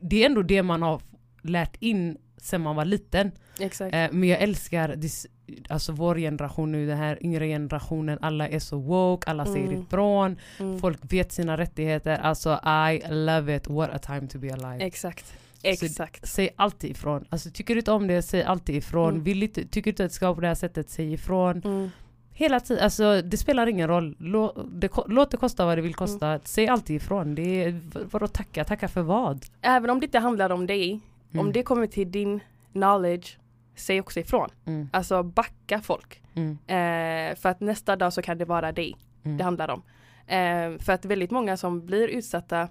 [0.00, 1.00] det är ändå det man har
[1.42, 3.32] lärt in sen man var liten.
[3.60, 3.94] Exakt.
[3.94, 5.26] Eh, men jag älskar dis,
[5.68, 9.80] alltså vår generation nu, den här yngre generationen, alla är så woke, alla säger Mm.
[9.82, 10.78] ifrån, Mm.
[10.78, 12.18] folk vet sina rättigheter.
[12.18, 12.60] Alltså
[12.92, 14.84] I love it, what a time to be alive.
[14.84, 15.34] Exakt.
[15.62, 16.28] Exakt.
[16.28, 17.24] Säg alltid ifrån.
[17.28, 19.10] Alltså tycker du inte om det, säg alltid ifrån.
[19.10, 19.22] Mm.
[19.24, 21.62] Vill inte, tycker du inte att det ska vara på det här sättet, säg ifrån.
[21.64, 21.90] Mm.
[22.32, 24.16] Hela tiden, alltså det spelar ingen roll.
[24.18, 26.28] Lå, det, låt det kosta vad det vill kosta.
[26.28, 26.40] Mm.
[26.44, 27.34] Säg alltid ifrån.
[27.34, 27.80] Det är,
[28.10, 28.64] vadå tacka?
[28.64, 29.44] Tacka för vad?
[29.60, 31.00] Även om det inte handlar om dig,
[31.32, 31.52] om Mm.
[31.52, 32.40] det kommer till din
[32.72, 33.38] knowledge,
[33.74, 34.48] säg också ifrån.
[34.66, 34.88] Mm.
[34.92, 36.22] Alltså backa folk.
[36.34, 36.50] Mm.
[36.66, 39.36] Eh, för att nästa dag så kan det vara dig Mm.
[39.38, 39.82] det handlar om.
[40.26, 42.68] Eh, för att väldigt många som blir utsatta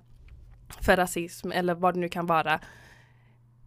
[0.82, 2.60] för rasism eller vad det nu kan vara,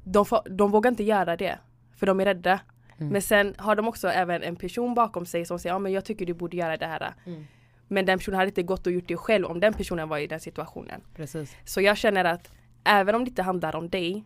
[0.05, 1.59] de, de vågar inte göra det.
[1.97, 2.61] För de är rädda.
[2.99, 3.13] Mm.
[3.13, 6.05] Men sen har de också även en person bakom sig som säger ja men jag
[6.05, 7.15] tycker du borde göra det här.
[7.27, 7.47] Mm.
[7.89, 10.27] Men den personen hade inte gått och gjort det själv om den personen var i
[10.27, 11.01] den situationen.
[11.15, 11.57] Precis.
[11.65, 12.51] Så jag känner att
[12.85, 14.25] även om det inte handlar om dig,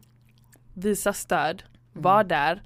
[0.74, 2.02] visa stöd, Mm.
[2.02, 2.62] var där.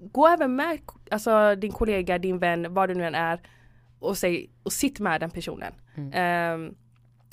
[0.00, 0.80] Gå även med
[1.10, 3.40] alltså, din kollega, din vän, vad du nu än är
[3.98, 5.72] och, säg, och sitt med den personen.
[5.96, 6.12] Mm.
[6.14, 6.74] Ehm,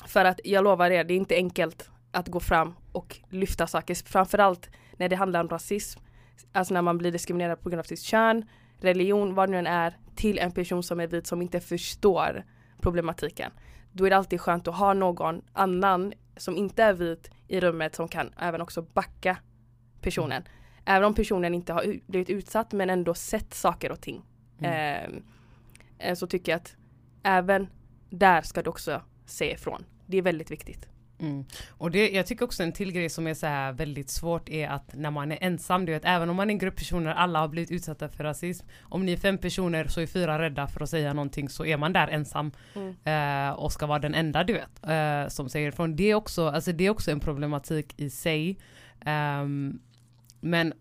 [0.05, 4.07] för att jag lovar er, det är inte enkelt att gå fram och lyfta saker.
[4.09, 5.99] Framförallt när det handlar om rasism.
[6.51, 8.45] Alltså när man blir diskriminerad på grund av sitt kön,
[8.79, 12.45] religion, vad det nu än är, till en person som är vit som inte förstår
[12.81, 13.51] problematiken.
[13.91, 17.95] Då är det alltid skönt att ha någon annan som inte är vit i rummet
[17.95, 19.37] som kan även också backa
[20.01, 20.43] personen.
[20.89, 24.21] Även om personen inte har blivit utsatt men ändå sett saker och ting.
[24.61, 25.23] Ehm,
[25.99, 26.75] eh, så tycker jag att
[27.23, 27.67] även
[28.09, 29.85] där ska du också säga ifrån.
[30.05, 30.87] Det är väldigt viktigt.
[31.19, 31.45] Mm.
[31.69, 34.69] Och det, jag tycker också en till grej som är så här väldigt svårt är
[34.69, 37.39] att när man är ensam, du vet, även om man är en grupp personer, alla
[37.39, 38.67] har blivit utsatta för rasism.
[38.81, 41.77] Om ni är fem personer så är fyra rädda för att säga någonting så är
[41.77, 42.51] man där ensam
[43.03, 45.95] eh, och ska vara den enda du vet eh, som säger ifrån.
[45.95, 48.57] Det är också, alltså det är också en problematik i sig.
[49.05, 49.79] Ehm,
[50.49, 50.73] men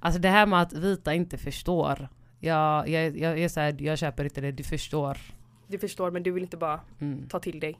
[0.00, 2.08] alltså det här med att vita inte förstår.
[2.40, 5.18] Jag, jag, jag är så här, jag köper inte det, du förstår.
[5.66, 7.28] Du förstår men du vill inte bara Mm.
[7.28, 7.78] ta till dig.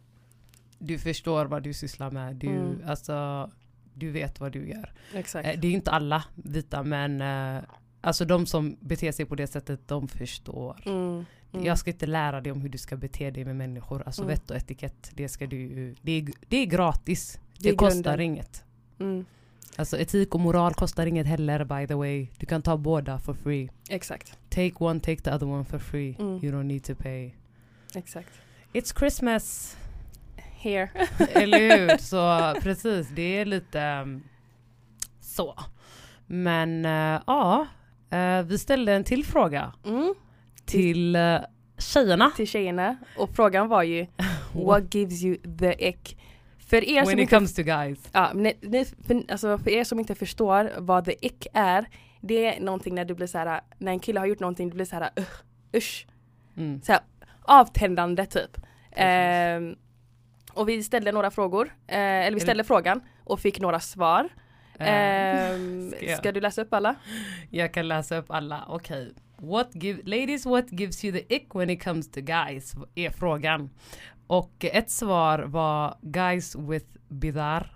[0.79, 2.37] Du förstår vad du sysslar med.
[2.37, 2.83] Du, Mm.
[2.87, 3.51] alltså,
[3.95, 4.93] du vet vad du gör.
[5.14, 5.49] Exakt.
[5.49, 7.62] Eh, Det är inte alla vita men eh,
[8.01, 10.83] alltså de som beter sig på det sättet de förstår.
[10.87, 11.25] Mm.
[11.53, 11.66] Mm.
[11.66, 14.03] Jag ska inte lära dig om hur du ska bete dig med människor.
[14.07, 14.35] Alltså Mm.
[14.35, 17.41] vett och etikett, det ska du det är, det är gratis.
[17.59, 18.21] Det, Det kostar grunden.
[18.21, 18.64] inget.
[18.99, 19.25] Mm.
[19.79, 22.29] Alltså etik och moral kostar inget heller by the way.
[22.39, 23.70] Du kan ta båda for free.
[23.91, 24.39] Exakt.
[24.51, 26.16] Take one, take the other one for free.
[26.18, 26.45] Mm.
[26.45, 27.35] You don't need to pay.
[27.95, 28.29] Exakt.
[28.72, 29.76] It's Christmas.
[30.37, 30.89] Here.
[31.18, 31.97] Eller hur?
[31.99, 34.22] Så precis, det är lite um,
[35.20, 35.55] så.
[36.26, 37.66] Men uh, ja,
[38.12, 40.14] uh, vi ställde en till fråga Mm.
[40.64, 41.39] till uh,
[41.79, 42.31] tjejerna.
[42.37, 42.97] Till tjejerna.
[43.16, 44.07] Och frågan var ju
[44.53, 46.16] What gives you the ick?
[46.71, 47.99] För er som When it inte comes to guys.
[48.12, 51.87] Ja, ni, ni, för, alltså för er som inte förstår vad the ick är
[52.21, 54.75] Det är någonting när du blir så här när en kille har gjort någonting, du
[54.75, 55.25] blir så här uh,
[55.77, 56.07] usch,
[56.57, 56.81] Mm.
[56.83, 57.01] så här,
[57.43, 58.61] avtändande typ.
[58.93, 59.77] Ehm,
[60.53, 64.29] och vi ställde några frågor, eh, eller vi ställde frågan och fick några svar.
[64.79, 66.95] Ehm, ska ska du läsa upp alla?
[67.51, 68.64] Jag kan läsa upp alla.
[68.69, 69.12] Okej.
[69.37, 72.75] What give, ladies, what gives you the ick when it comes to guys?
[72.95, 73.71] Är frågan.
[74.29, 77.70] Och ett svar var guys with bidar.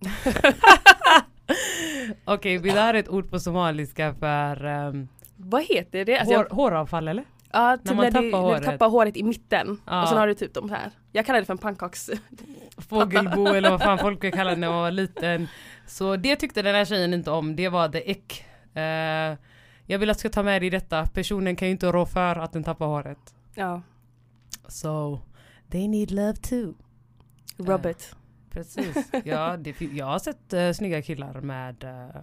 [2.24, 6.18] Okej, bidar är ett ord på somaliska för um, Vad heter det?
[6.18, 7.24] Alltså, hår, jag, håravfall eller?
[7.52, 8.64] ja, typ när när, man du, tappar när du håret.
[8.64, 10.02] tappar håret i mitten Ja.
[10.02, 10.90] och sen har du typ de här.
[11.12, 12.10] Jag kallar det för en pannkaks...
[12.88, 15.48] Fågelbo eller vad fan folk vill kalla det när man var liten.
[15.86, 18.44] Så det tyckte den här tjejen inte om, det var the ick.
[18.74, 18.82] Eh,
[19.86, 22.36] jag vill att du ska ta med dig detta, personen kan ju inte rå för
[22.36, 23.34] att den tappar håret.
[23.54, 23.82] Ja,
[24.68, 25.20] So
[25.70, 26.74] they need love too.
[27.58, 27.90] Eh.
[27.90, 28.14] it.
[28.50, 29.10] Precis.
[29.24, 32.22] Ja, det, jag har sett uh, snygga killar med uh,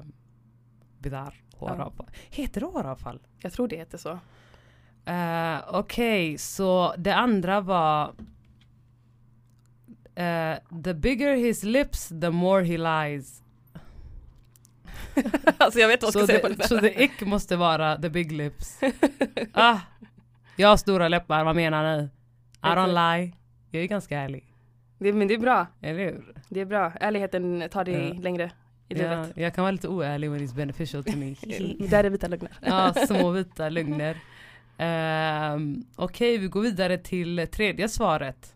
[1.00, 2.08] bidar, håravfall.
[2.30, 3.20] Heter det håravfall?
[3.40, 4.20] Jag tror det heter så.
[5.10, 8.14] Uh, Okej, så det andra var
[10.18, 13.44] eh, The bigger his lips the more he lies.
[15.58, 16.56] alltså jag vet vad jag Så ska säga på det.
[16.56, 18.80] the, så the ick måste vara the big lips.
[19.54, 19.78] ah,
[20.56, 22.10] jag har stora läppar, vad menar ni?
[22.64, 23.34] I don't lie.
[23.72, 24.54] Jag är ganska ärlig.
[25.00, 25.68] Det, men det är bra.
[25.82, 26.34] Eller hur?
[26.50, 26.92] Det är bra.
[27.00, 28.22] Ärligheten tar dig Ja.
[28.22, 28.52] längre
[28.90, 29.38] i Ja, livet.
[29.38, 31.36] jag kan vara lite oärlig when it's beneficial to me.
[31.90, 32.52] Där är vita lögner.
[32.62, 34.18] ja, små vita lögner.
[34.78, 38.54] Ehm, Okej, vi går vidare till tredje svaret.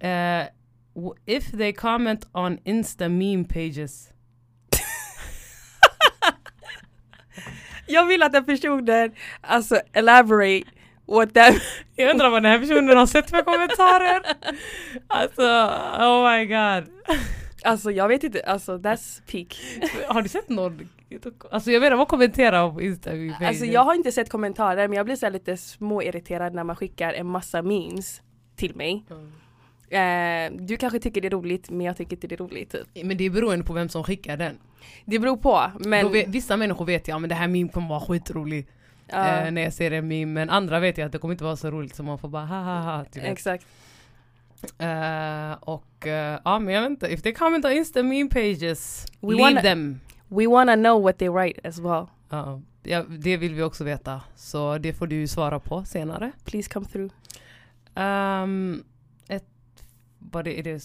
[0.00, 4.12] W- if they comment on Insta meme pages.
[7.86, 10.70] Jag vill att den personen, alltså elaborate
[11.08, 11.54] what that
[11.96, 14.22] Jag undrar vad den här personen har sett för kommentarer.
[15.06, 15.42] Alltså,
[15.98, 16.84] oh my god.
[17.62, 19.60] Alltså jag vet inte, alltså that's peak.
[20.08, 20.88] Har du sett någon?
[21.50, 23.48] Alltså jag menar vad kommenterar på Insta meme pages?
[23.48, 27.12] Alltså jag har inte sett kommentarer men jag blir så lite småirriterad när man skickar
[27.12, 28.22] en massa memes
[28.56, 29.04] till mig.
[29.10, 29.32] Mm.
[29.90, 33.04] Eh, du kanske tycker det är roligt men jag tycker inte det är roligt typ.
[33.04, 34.58] Men det är beroende på vem som skickar den.
[35.04, 38.00] Det beror på men vet, vissa människor vet jag men det här meme kommer vara
[38.00, 38.66] skitrolig.
[39.08, 41.44] Ja, eh, när jag ser en meme, men andra vet jag att det kommer inte
[41.44, 43.04] vara så roligt så man får bara ha ha ha.
[43.14, 43.66] exakt.
[44.78, 49.06] Eh, och eh, ja men jag vet inte, if they comment on Insta meme pages,
[49.20, 50.00] We leave wanna- them.
[50.28, 52.06] We wanna know what they write as well.
[52.28, 56.32] Ja, ja, det vill vi också veta, så det får du svara på senare.
[56.44, 57.12] Please come through.
[57.94, 58.84] Um,
[59.28, 59.44] ett,
[60.18, 60.82] vad det, är det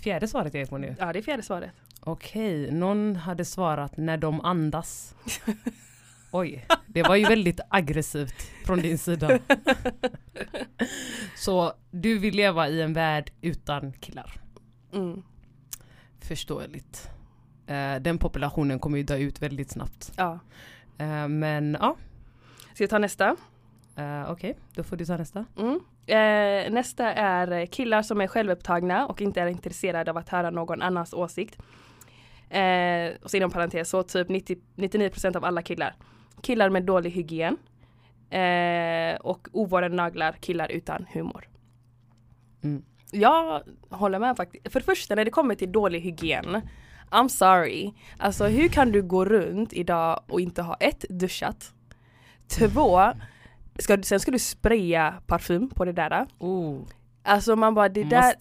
[0.00, 0.96] fjärde svaret jag är på nu?
[0.98, 1.70] Ja det är fjärde svaret.
[2.00, 5.14] Okej, någon hade svarat när de andas.
[6.30, 9.38] Oj, det var ju väldigt aggressivt från din sida.
[11.36, 14.40] Så du vill leva i en värld utan killar.
[14.92, 15.22] Mm.
[16.20, 17.10] Förståeligt.
[17.66, 20.12] Eh, den populationen kommer ju dö ut väldigt snabbt.
[20.16, 20.38] Ja.
[20.98, 21.96] Eh, men ja,
[22.74, 23.36] Ska vi ta nästa?
[23.96, 25.44] eh, okej, då får du ta nästa.
[25.58, 25.80] Mm.
[26.06, 30.82] Eh, nästa är killar som är självupptagna och inte är intresserade av att höra någon
[30.82, 31.58] annans åsikt.
[32.50, 35.94] Eh, och så inom parentes så typ 90, 99% av alla killar.
[36.46, 37.56] Killar med dålig hygien.
[38.30, 41.48] Eh, och ovårdade naglar, killar utan humor.
[42.64, 42.82] Mm.
[43.10, 44.72] Jag håller med faktiskt.
[44.72, 46.62] För det första när det kommer till dålig hygien.
[47.10, 47.92] I'm sorry.
[48.18, 51.72] Alltså hur kan du gå runt idag och inte ha ett duschat.
[52.48, 53.00] Två,
[53.78, 56.26] ska, sen ska du spraya parfym på det där.
[56.38, 56.78] Oh,
[57.22, 58.34] Alltså man bara det där,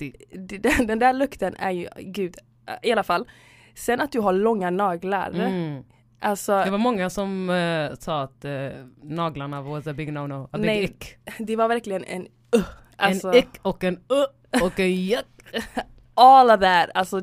[0.48, 2.36] det där den där lukten är ju, gud,
[2.84, 3.28] i alla fall.
[3.76, 5.32] Sen att du har långa naglar.
[5.32, 5.84] Mm.
[6.20, 8.70] Alltså Det var många som eh, sa att eh,
[9.04, 11.18] naglarna was a big no-no, a big Nej, ick.
[11.40, 12.64] det var verkligen en uh,
[12.96, 15.26] alltså, En ick och en uh och en yuck.
[16.14, 16.90] all of that.
[16.94, 17.22] Alltså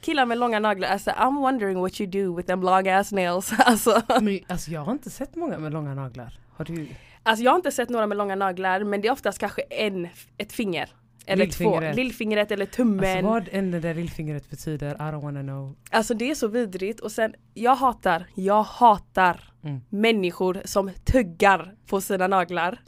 [0.00, 3.52] killar med långa naglar, alltså I'm wondering what you do with them long ass nails.
[3.58, 6.38] alltså, Men alltså jag har inte sett många med långa naglar.
[6.56, 6.88] Har du?
[7.22, 10.08] alltså jag har inte sett några med långa naglar men det är oftast kanske en,
[10.38, 10.90] ett finger.
[11.28, 11.96] Eller två, Lillfingret.
[11.96, 13.24] lillfingret eller Alltså tummen.
[13.24, 15.76] vad än det där lillfingret betyder, I don't wanna know.
[15.90, 19.80] Alltså det är så vidrigt och sen jag hatar, jag hatar Mm.
[19.88, 22.80] människor som tuggar på sina naglar.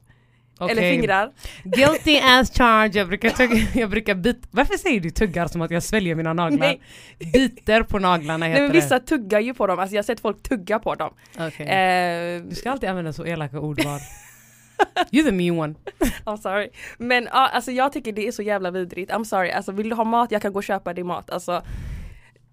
[0.61, 0.91] Eller Okej.
[0.93, 1.33] fingrar.
[1.65, 2.95] Guilty as charged.
[2.97, 4.39] Jag brukar, tugga, jag brukar bit...
[4.51, 6.59] Varför säger du tuggar som att jag sväljer mina naglar?
[6.59, 6.81] Nej.
[7.33, 10.21] Biter på naglarna heter Nej men vissa tuggar ju på dem, alltså jag har sett
[10.21, 11.15] folk tugga på dem.
[11.37, 11.47] det.
[11.47, 11.67] Okej.
[11.67, 14.01] Eh, Du ska alltid använda så elaka ordval.
[15.11, 15.75] You're the mean one.
[16.25, 16.69] I'm sorry.
[16.99, 19.13] Men ja, alltså jag tycker det är så jävla vidrigt.
[19.13, 21.31] I'm sorry, alltså vill du ha mat, jag kan gå och köpa dig mat.
[21.31, 21.63] Alltså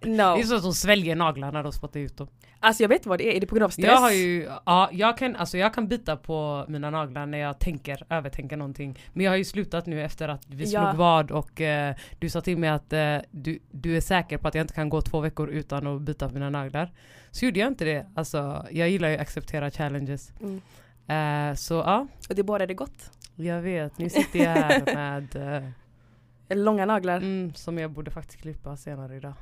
[0.01, 0.35] No.
[0.35, 2.27] Det är så att de sväljer naglarna när de spottar ut dem.
[2.59, 3.85] Alltså jag vet vad det är, är det på grund av stress?
[3.85, 7.59] Jag har ju, ja jag kan, alltså jag kan bita på mina naglar när jag
[7.59, 8.99] tänker, övertänker någonting.
[9.13, 10.93] Men jag har ju slutat nu efter att vi slog Ja.
[10.95, 14.55] vad och eh, du sa till mig att eh, du, du är säker på att
[14.55, 16.91] jag inte kan gå två veckor utan att bita på mina naglar.
[17.31, 18.05] Så gjorde jag inte det.
[18.15, 20.31] Alltså jag gillar ju att acceptera challenges.
[20.41, 20.61] Mm.
[21.07, 23.11] Eh, så ja, Och det bådade gott.
[23.35, 23.97] jag vet.
[23.97, 25.35] Nu sitter jag här med
[26.49, 27.17] Eller långa naglar.
[27.17, 29.33] Mm, som jag borde faktiskt klippa senare idag.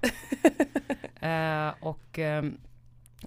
[1.19, 2.57] eh, och ehm,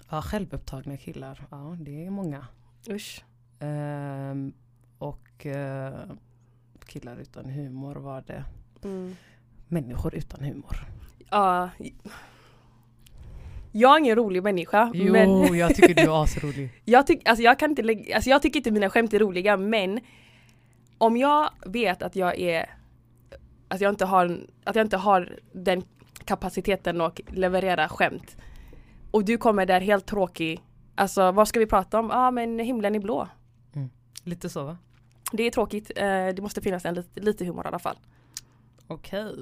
[0.09, 2.47] ja, självupptagna killar, ja det är många.
[2.89, 3.23] Usch.
[3.59, 4.53] Ehm,
[4.97, 5.93] och eh,
[6.85, 8.45] killar utan humor var det.
[8.83, 9.15] Mm.
[9.67, 10.85] Människor utan humor.
[11.29, 11.69] Ja.
[13.71, 14.91] Jag är ingen rolig människa.
[14.93, 16.69] Jo, Men jag tycker du är asrolig.
[16.85, 19.57] jag, tyck, alltså jag, kan inte lägga, alltså jag tycker inte mina skämt är roliga
[19.57, 19.99] men
[20.97, 22.69] om jag vet att jag är
[23.67, 25.83] att jag inte har, att jag inte har den
[26.25, 28.37] kapaciteten att leverera skämt
[29.11, 30.61] och du kommer där helt tråkig
[30.99, 32.09] Alltså vad ska vi prata om?
[32.09, 33.27] Ja ah, men himlen är blå.
[34.23, 34.77] Lite så va?
[35.31, 37.97] Det är tråkigt, eh, det måste finnas en lite, lite humor i alla fall.
[38.87, 39.35] Okej.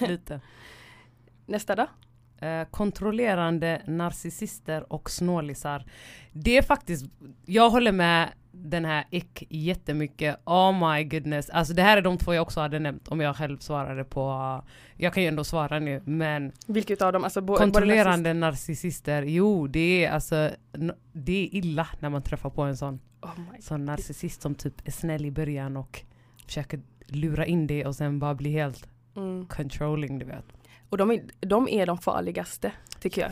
[0.00, 0.40] Lite.
[1.46, 1.86] Nästa då?
[2.44, 5.84] Eh, kontrollerande narcissister och snålisar.
[6.32, 7.06] Det är faktiskt,
[7.46, 10.36] jag håller med den här ick jättemycket.
[10.44, 11.50] Oh my goodness.
[11.50, 14.62] Alltså det här är de två jag också hade nämnt om jag själv svarade på,
[14.96, 17.24] jag kan ju ändå svara nu men Vilket av dem?
[17.24, 20.50] Alltså, bo, kontrollerande narcissister, jo det är alltså,
[21.12, 24.88] det är illa när man träffar på en sån, narcissist- Oh sån narcissist som typ
[24.88, 26.02] är snäll i början och
[26.46, 29.46] försöker lura in det och sen bara blir helt Mm.
[29.46, 30.44] controlling du vet.
[30.94, 33.30] Och de är, de är de farligaste tycker jag.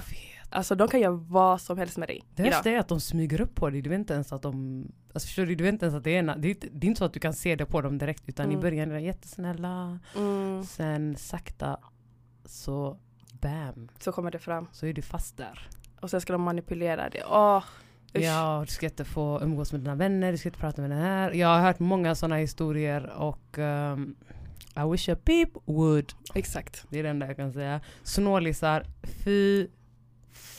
[0.50, 2.22] Alltså de kan göra vad som helst med dig.
[2.34, 4.86] Det värsta är att de smyger upp på dig, du vet inte ens att de
[5.14, 6.88] Alltså förstår du, du vet inte ens att det är, det är, inte- det är
[6.88, 8.58] inte så att du kan se det på dem direkt utan Mm.
[8.58, 11.76] i början är de jättesnälla Mm, Sen sakta
[12.44, 12.98] så
[13.40, 14.66] bam, så kommer det fram.
[14.72, 15.68] så är du fast där.
[16.00, 17.24] Och sen ska de manipulera det.
[17.30, 17.64] Åh,
[18.16, 18.22] usch.
[18.22, 20.98] Ja, du ska inte få umgås med dina vänner, du ska inte prata med den
[20.98, 21.32] här.
[21.32, 24.16] Jag har hört många sådana historier och ehm,
[24.76, 26.12] I wish a peep would.
[26.34, 26.84] Exakt.
[26.90, 27.80] Det är det enda jag kan säga.
[28.02, 28.84] Snålisar,
[29.24, 29.66] fy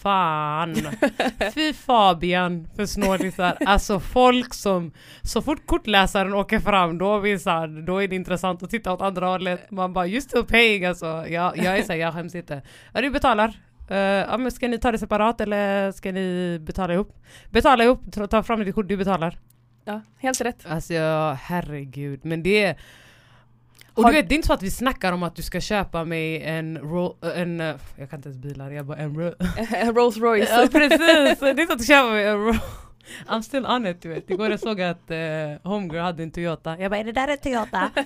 [0.04, 0.76] fan.
[1.54, 3.58] Fy Fabian för snålisar.
[3.66, 4.92] Alltså folk som,
[5.22, 9.02] så fort kortläsaren åker fram då, så här, då är det intressant att titta åt
[9.02, 9.72] andra hållet.
[9.72, 11.06] Man bara just still paying alltså.
[11.06, 12.62] Jag, jag är såhär, jag skäms inte.
[12.94, 13.60] Ja du betalar.
[13.92, 17.16] Uh, ja, men ska ni ta det separat eller ska ni betala ihop?
[17.50, 19.38] Betala ihop, ta- ta fram ditt kort, du betalar.
[19.86, 20.66] Ja, helt rätt.
[20.66, 20.94] Alltså
[21.42, 22.26] herregud.
[22.26, 22.78] Men det är...
[23.94, 25.62] Och Har- du vet, det är inte så att vi snackar om att du ska
[25.62, 29.34] köpa mig en, ro, en eh, jag kan inte ens bilar, jag bara en ro,
[29.94, 30.50] Rolls Royce.
[30.52, 32.54] Ja precis, det är inte att du köper mig en ro.
[33.28, 34.30] I'm still on it du vet.
[34.30, 36.80] Igår jag såg att uh, Homegirl hade en Toyota.
[36.80, 37.92] Jag bara är det där en Toyota?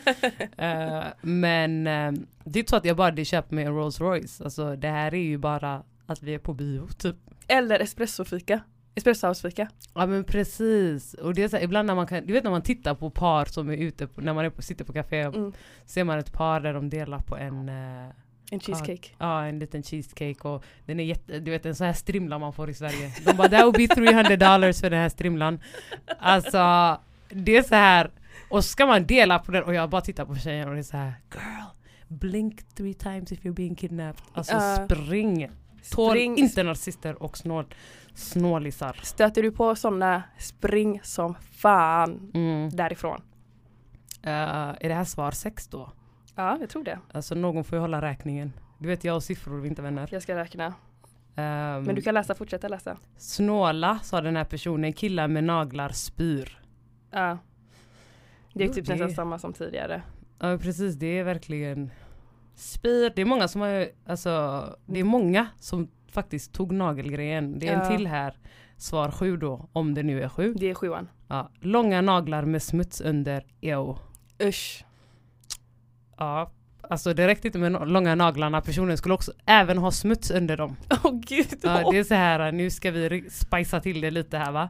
[0.57, 2.11] Eh, men eh,
[2.43, 4.41] det är inte så att jag bara köper mig en Rolls Royce.
[4.43, 7.15] Alltså det här är ju bara att vi är på bio typ.
[7.47, 8.59] Eller espressofika.
[8.97, 9.67] Espressohouse-fika.
[9.93, 11.13] Ja men precis.
[11.13, 13.09] Och det är så här, ibland när man kan, du vet när man tittar på
[13.09, 15.53] par som är ute, på, när man är på, sitter på café, Mm.
[15.85, 18.09] ser man ett par där de delar på en eh,
[18.51, 19.09] En cheesecake.
[19.17, 22.53] Ja, en liten cheesecake och den är jätte, du vet en sån här strimla man
[22.53, 23.11] får i Sverige.
[23.25, 25.59] De bara that would be 300 dollars för den här strimlan.
[26.19, 26.97] Alltså,
[27.29, 28.11] det är så här
[28.49, 30.83] och ska man dela på den och jag bara tittar på tjejen och det är
[30.83, 31.63] så här girl,
[32.07, 34.21] blink three times if you're being kidnapped.
[34.33, 34.85] Alltså Ja.
[34.89, 35.49] spring.
[35.91, 37.65] Tål inte narcissister och snål,
[38.18, 38.99] snålisar.
[39.03, 42.70] Stöter du på sådana, spring som fan Mm.
[42.70, 43.22] därifrån.
[44.24, 44.32] Eh,
[44.80, 45.91] är det här svar sex då?
[46.36, 46.99] Ja, jag tror det.
[47.11, 48.53] Alltså någon får ju hålla räkningen.
[48.80, 50.09] Du vet jag och siffror, vi är inte vänner.
[50.11, 50.65] Jag ska räkna.
[51.36, 52.97] Ehm, Men du kan läsa, fortsätta läsa.
[53.18, 56.59] Snåla sa den här personen, killar med naglar spyr.
[57.11, 57.38] Ja.
[58.53, 60.01] Det är Jo, typ det- nästan samma som tidigare.
[60.39, 61.91] Ja precis, det är verkligen
[62.55, 63.11] spyr.
[63.15, 67.60] Det är många som har, alltså det är många som faktiskt tog nagelgrejen.
[67.60, 68.38] Det är en till här,
[68.78, 70.53] svar sju då, om det nu är sju.
[70.53, 71.10] Det är sjuan.
[71.28, 71.51] Ja.
[71.60, 73.95] Långa naglar med smuts under, ew.
[74.43, 74.86] Usch.
[76.18, 76.51] Ja,
[76.82, 80.58] alltså det räckte inte med no- långa naglarna, personen skulle också även ha smuts under
[80.58, 80.76] dem.
[81.03, 81.47] Åh gud.
[81.64, 84.70] Ja, det är så här, nu ska vi spicea till det lite här va.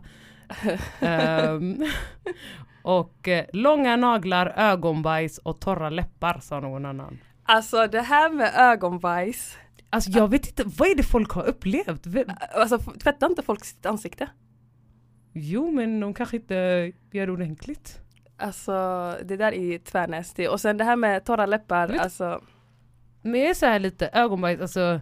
[1.00, 1.86] Ehm,
[2.82, 7.20] och eh, långa naglar, ögonbajs och torra läppar sa någon annan.
[7.44, 9.58] Alltså det här med ögonbajs.
[9.90, 12.08] Alltså jag vet inte, vad är det folk har upplevt?
[12.56, 14.30] Alltså tvättar inte folk sitt ansikte?
[15.34, 18.00] Jo men de kanske inte gör ordentligt.
[18.38, 18.72] Alltså
[19.26, 20.50] det där är tvärnästigt.
[20.50, 22.42] Och sen det här med torra läppar, Vet- alltså
[23.22, 25.02] Men jag är så här lite ögonbajs, alltså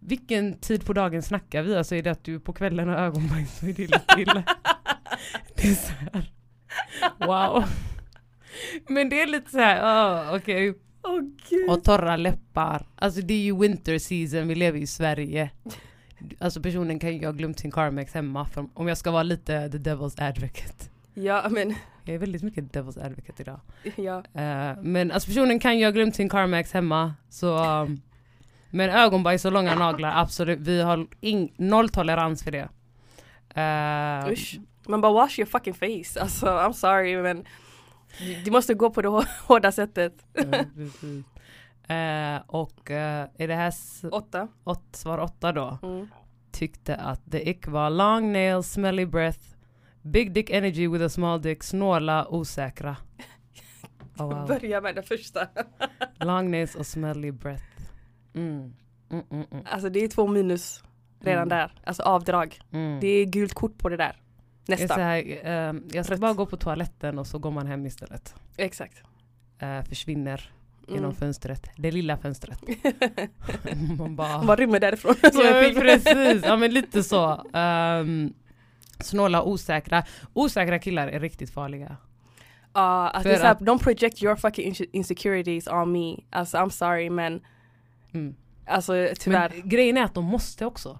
[0.00, 1.76] vilken tid på dagen snackar vi?
[1.76, 4.42] Alltså är det att du på kvällen har ögonbajs så är det lite illa.
[5.56, 6.32] Det är så här.
[7.26, 7.64] Wow.
[8.88, 10.74] Men det är lite så här, oh, okej.
[11.06, 11.70] Åh gud.
[11.70, 12.86] Och torra läppar.
[12.96, 15.50] Alltså det är ju winter season, vi lever i Sverige.
[16.38, 18.44] Alltså personen kan ju ha glömt sin Carmex hemma.
[18.46, 20.84] För om jag ska vara lite the devil's advocate.
[21.14, 23.60] Ja men, Jag är väldigt mycket devil's advocate idag.
[23.96, 24.18] ja.
[24.34, 27.14] Eh, men alltså personen kan ju ha glömt sin Carmex hemma.
[27.28, 28.00] Så, um,
[28.70, 30.58] men ögonbajs och långa naglar, absolut.
[30.58, 31.06] Vi har
[31.62, 32.68] noll tolerans för det.
[33.60, 34.58] Eh, Usch.
[34.88, 36.20] Man bara wash your fucking face.
[36.20, 37.44] Alltså I'm sorry men
[38.44, 40.26] du måste gå på det hå- hårda sättet.
[40.32, 40.44] ja.
[41.88, 43.72] Eh, och eh, är det här
[44.12, 44.48] Åtta.
[44.64, 45.78] åt, svar åtta då?
[45.82, 46.08] Mm.
[46.52, 49.40] Tyckte att the ick var long nails, smelly breath,
[50.02, 52.96] big dick energy with a small dick, snåla, osäkra.
[54.18, 54.46] Oh, wow.
[54.46, 55.46] Börja med det första.
[56.20, 57.64] Long nails och smelly breath.
[58.34, 58.72] Mm.
[59.10, 59.64] Mm, mm, mm.
[59.70, 60.82] Alltså det är två minus
[61.20, 61.48] redan Mm.
[61.48, 61.72] där.
[61.84, 62.58] Alltså avdrag.
[62.72, 63.00] Mm.
[63.00, 64.16] Det är gult kort på det där.
[64.66, 64.94] Jag, Nästa.
[64.94, 68.34] här, ehm, jag ska bara gå på toaletten och så går man hem istället.
[68.56, 69.02] Exakt.
[69.58, 70.50] Eh, försvinner
[70.88, 71.16] genom Mm.
[71.16, 71.70] fönstret.
[71.76, 72.60] Det lilla fönstret.
[73.98, 74.42] man bara...
[74.42, 75.14] Man rymmer därifrån.
[75.22, 75.30] ja,
[75.80, 77.44] precis, ja men lite så.
[77.52, 78.34] Um,
[79.00, 80.04] snåla, osäkra.
[80.32, 81.96] Osäkra killar är riktigt farliga.
[82.72, 86.16] Ja, att För det är att- don't project your fucking inse- insecurities on me.
[86.30, 87.40] Alltså I'm sorry men
[88.14, 88.34] Mm.
[88.66, 89.52] alltså tyvärr.
[89.56, 90.98] Men grejen är att de måste också.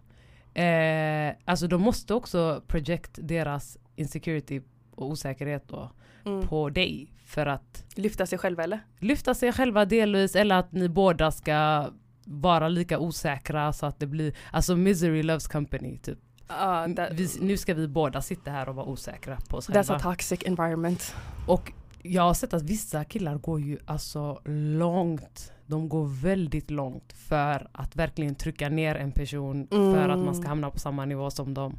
[0.57, 4.61] Eh, alltså de måste också project deras insecurity
[4.95, 5.91] och osäkerhet då
[6.27, 6.47] mm.
[6.47, 7.13] på dig.
[7.27, 8.81] För att Lyfta sig själva eller?
[8.99, 11.87] lyfta sig själva delvis eller att ni båda ska
[12.25, 16.19] vara lika osäkra så att det blir, alltså misery loves company typ.
[16.49, 19.81] Ja, that- Vi, nu ska vi båda sitta här och vara osäkra på oss that's
[19.81, 19.99] a själva.
[19.99, 21.15] toxic environment.
[21.47, 21.73] Och
[22.13, 24.41] jag har sett att vissa killar går ju alltså
[24.79, 25.53] långt.
[25.67, 30.41] De går väldigt långt för att verkligen trycka ner en person för att man ska
[30.41, 30.49] Mm.
[30.49, 31.77] hamna på samma nivå som dem.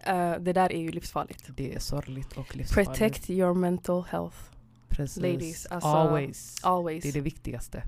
[0.00, 1.44] Eh, det där är ju livsfarligt.
[1.56, 2.90] Det är sorgligt och livsfarligt.
[2.90, 4.36] Protect your mental health.
[4.88, 5.22] Precis.
[5.22, 6.60] ladies, alltså- Always.
[6.64, 7.02] Always.
[7.02, 7.82] Det är det viktigaste.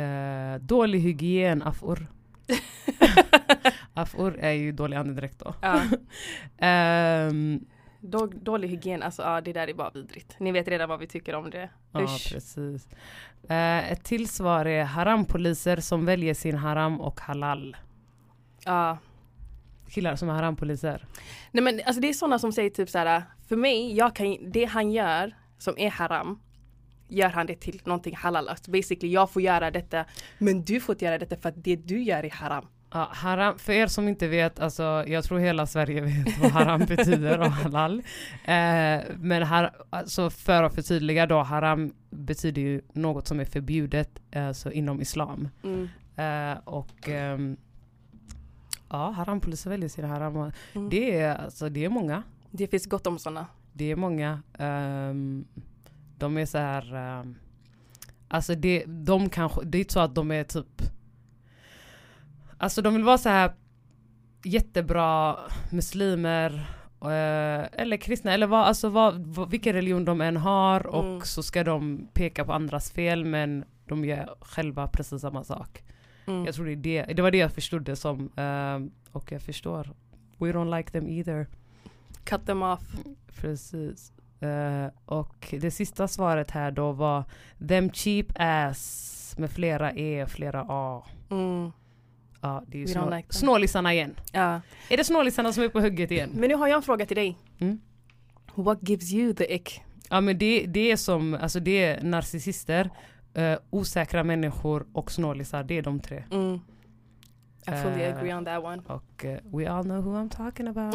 [0.00, 2.06] Eh, dålig hygien, afor.
[3.94, 5.54] afor är ju dålig andedräkt då.
[5.60, 5.80] Ja.
[6.66, 7.64] Ehm,
[8.00, 10.36] Då, dålig hygien, alltså ja, det där är bara vidrigt.
[10.38, 11.70] Ni vet redan vad vi tycker om det.
[11.92, 12.32] ja, Usch.
[12.32, 12.88] precis.
[13.48, 17.76] Eh, ett till svar är harampoliser som väljer sin haram och halal.
[18.64, 18.98] Ja.
[19.88, 21.06] Killar som är harampoliser.
[21.50, 24.64] Nej men alltså det är sådana som säger typ såhär, för mig, jag kan, det
[24.64, 26.40] han gör som är haram,
[27.08, 28.48] gör han det till någonting halal.
[28.48, 30.04] Alltså basically jag får göra detta,
[30.38, 32.66] men du får inte göra detta för att det du gör är haram.
[32.92, 36.80] Ja, haram, för er som inte vet, alltså, jag tror hela Sverige vet vad haram
[36.80, 37.98] betyder och halal.
[38.44, 44.20] Eh, men har, alltså för att förtydliga då, haram betyder ju något som är förbjudet
[44.36, 45.48] alltså inom islam.
[45.62, 45.88] Mm.
[46.16, 47.56] Eh, och ehm,
[48.88, 50.36] ja, harampoliser väljer sina haram.
[50.36, 50.88] Mm.
[50.90, 52.22] Det är, alltså, det är många.
[52.50, 53.46] Det finns gott om sådana.
[53.72, 54.42] Det är många.
[54.58, 55.44] ehm,
[56.18, 57.34] de är så här, ehm,
[58.28, 60.82] alltså det, de kanske, det är inte så att de är typ,
[62.60, 63.52] alltså de vill vara så här
[64.44, 65.36] jättebra
[65.70, 66.52] muslimer
[67.02, 71.20] eh, eller kristna eller vad, alltså vad, vad, vilken religion de än har och Mm.
[71.20, 75.82] så ska de peka på andras fel men de gör själva precis samma sak.
[76.26, 76.44] Mm.
[76.44, 79.42] Jag tror det är det, det var det jag förstod det som ehm, och jag
[79.42, 79.90] förstår.
[80.38, 81.46] We don't like them either.
[82.24, 82.80] Cut them off.
[83.36, 84.12] Precis.
[84.40, 87.24] Eh, och det sista svaret här då var
[87.68, 91.02] Them cheap ass med flera E flera A.
[91.30, 91.72] Mm.
[92.40, 94.14] Ja, det är ju snå- like snålisarna igen.
[94.32, 94.60] Ja.
[94.88, 96.30] Är det snålisarna som är på hugget igen?
[96.34, 97.38] Men nu har jag en fråga till dig.
[97.58, 97.80] Mm.
[98.54, 99.80] What gives you the ick?
[100.10, 102.90] Ja men det, det är som, alltså det är narcissister,
[103.34, 106.24] eh, osäkra människor och snålisar, det är de tre.
[106.30, 106.60] Mm.
[107.66, 108.82] I fully Eh, agree on that one.
[108.86, 110.94] Och eh, we all know who I'm talking about.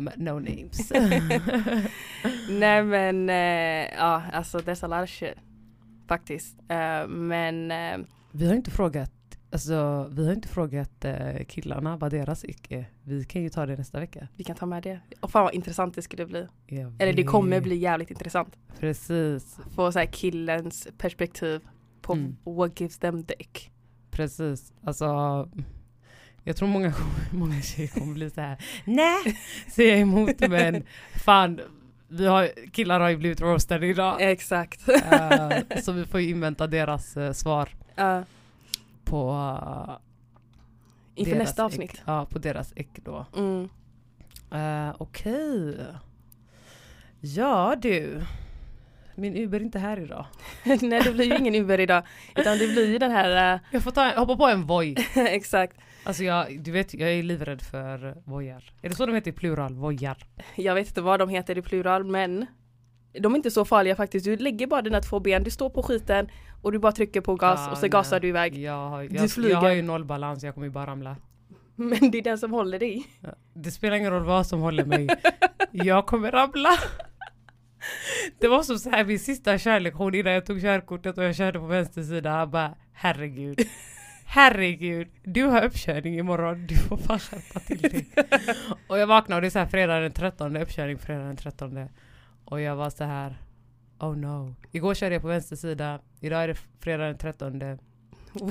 [0.16, 0.92] No names.
[2.48, 3.28] Nej men
[3.98, 5.34] ja alltså there's a lot of shit.
[6.08, 6.56] Faktiskt.
[7.08, 7.68] Men
[8.32, 9.10] Vi har inte frågat,
[9.52, 12.90] alltså vi har inte frågat eh, killarna vad deras ick är.
[13.04, 14.28] Vi kan ju ta det nästa vecka.
[14.36, 15.00] vi kan ta med det.
[15.20, 16.46] Och fan vad intressant det skulle bli.
[16.66, 18.56] Jag Eller det kommer bli jävligt intressant.
[18.78, 21.60] Precis, Få så här killens perspektiv
[22.02, 22.36] på Mm.
[22.44, 23.70] what gives them the ick.
[24.10, 24.72] precis.
[24.84, 25.04] Alltså
[26.44, 26.94] jag tror många,
[27.32, 28.58] många tjejer kommer bli så här.
[28.84, 29.38] nej,
[29.70, 30.82] säga emot men
[31.24, 31.60] fan,
[32.08, 34.16] vi har, killar har ju blivit roastade idag.
[34.20, 34.88] Exakt.
[34.88, 35.50] Eh,
[35.82, 38.24] så vi får ju invänta deras eh, svar Ja,
[39.08, 39.98] på uh,
[41.14, 42.02] inför deras nästa avsnitt.
[42.06, 43.26] Ja, på deras ick då.
[43.36, 43.68] Mm.
[44.52, 45.76] Uh, Okej.
[47.20, 48.22] Ja du.
[49.14, 50.26] Min Uber är inte här idag.
[50.64, 52.02] Nej det blir ju ingen Uber idag.
[52.36, 54.96] Utan det blir ju den här, eh, Jag får ta, hoppa på en Voi.
[55.16, 55.76] exakt.
[56.04, 58.72] Alltså jag, du vet, jag är livrädd för vojar.
[58.82, 59.74] Är det så de heter i plural?
[59.74, 60.16] Vojar?
[60.56, 62.46] Jag vet inte vad de heter i plural men
[63.20, 64.24] de är inte så farliga faktiskt.
[64.26, 66.28] Du lägger bara dina två ben, du står på skiten
[66.62, 67.90] och du bara trycker på gas Ah, och så nej.
[67.90, 68.58] gasar du iväg.
[68.58, 69.50] Jag, har- Du jag, flyger.
[69.50, 71.16] jag har ju noll balans, jag kommer ju bara ramla.
[71.76, 73.06] Men det är den som håller dig.
[73.54, 75.08] Det spelar ingen roll vad som håller mig.
[75.72, 76.70] Jag kommer ramla.
[78.38, 81.58] Det var som så här min sista körlektion innan jag tog körkortet och jag körde
[81.58, 82.30] på vänster sida.
[82.30, 83.60] Han bara herregud.
[84.26, 88.08] Herregud, du har uppkörning imorgon, du får fan skärpa till dig.
[88.88, 91.88] och jag vaknade och det är så här fredag den 13, uppkörning fredag den 13.
[92.50, 93.36] Och jag var så här,
[93.98, 94.54] oh no.
[94.72, 97.78] Igår körde jag på vänster sida, idag är det fredag den 13.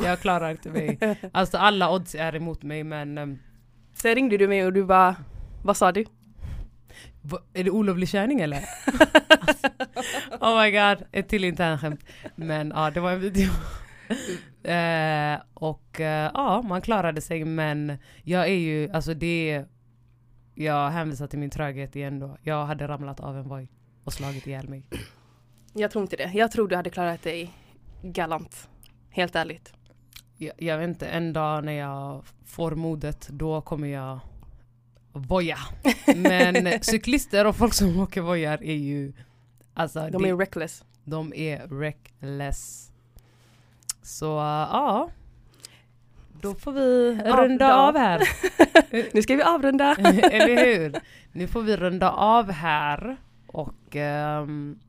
[0.04, 1.00] Jag klarar inte mig.
[1.34, 3.40] Alltså alla odds är emot mig men ehm,
[3.94, 5.16] Sen ringde du mig och du bara,
[5.64, 6.06] vad sa du?
[7.22, 8.58] Va, är det olovlig körning eller?
[10.40, 12.06] oh my god, ett till internskämt.
[12.36, 13.50] Men ja, det var en video.
[14.72, 19.66] eh, och eh, ja, man klarade sig men jag är ju, alltså det
[20.56, 22.38] jag hänvisar till min tröghet igen då.
[22.42, 23.68] Jag hade ramlat av en Voi
[24.08, 24.84] och slagit ihjäl mig.
[25.74, 26.32] Jag tror inte det.
[26.34, 27.52] Jag tror du hade klarat dig
[28.02, 28.68] galant.
[29.10, 29.74] Helt ärligt.
[30.38, 34.20] Jag, jag vet inte, en dag när jag får modet, då kommer jag
[35.14, 35.58] voja.
[36.16, 39.14] Men cyklister och folk som åker vojar är ju,
[39.74, 40.84] alltså De det- är reckless.
[41.04, 42.92] De är reckless.
[44.02, 45.10] Så ja.
[46.42, 47.76] Då får vi runda Avrunda.
[47.76, 48.22] av här.
[49.14, 49.96] Nu ska vi avrunda.
[50.32, 50.96] Eller hur?
[51.32, 53.18] Nu får vi runda av här.
[53.48, 54.80] Och ehm,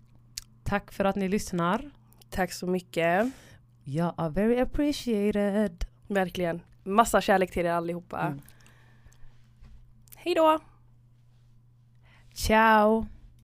[0.64, 1.90] tack för att ni lyssnar.
[2.30, 3.32] Tack så mycket.
[3.84, 5.84] Jag är very appreciated.
[6.06, 6.60] Verkligen.
[6.82, 8.20] Massa kärlek till er allihopa.
[8.20, 8.40] Mm.
[10.16, 10.58] Hej då!
[12.34, 13.06] Ciao!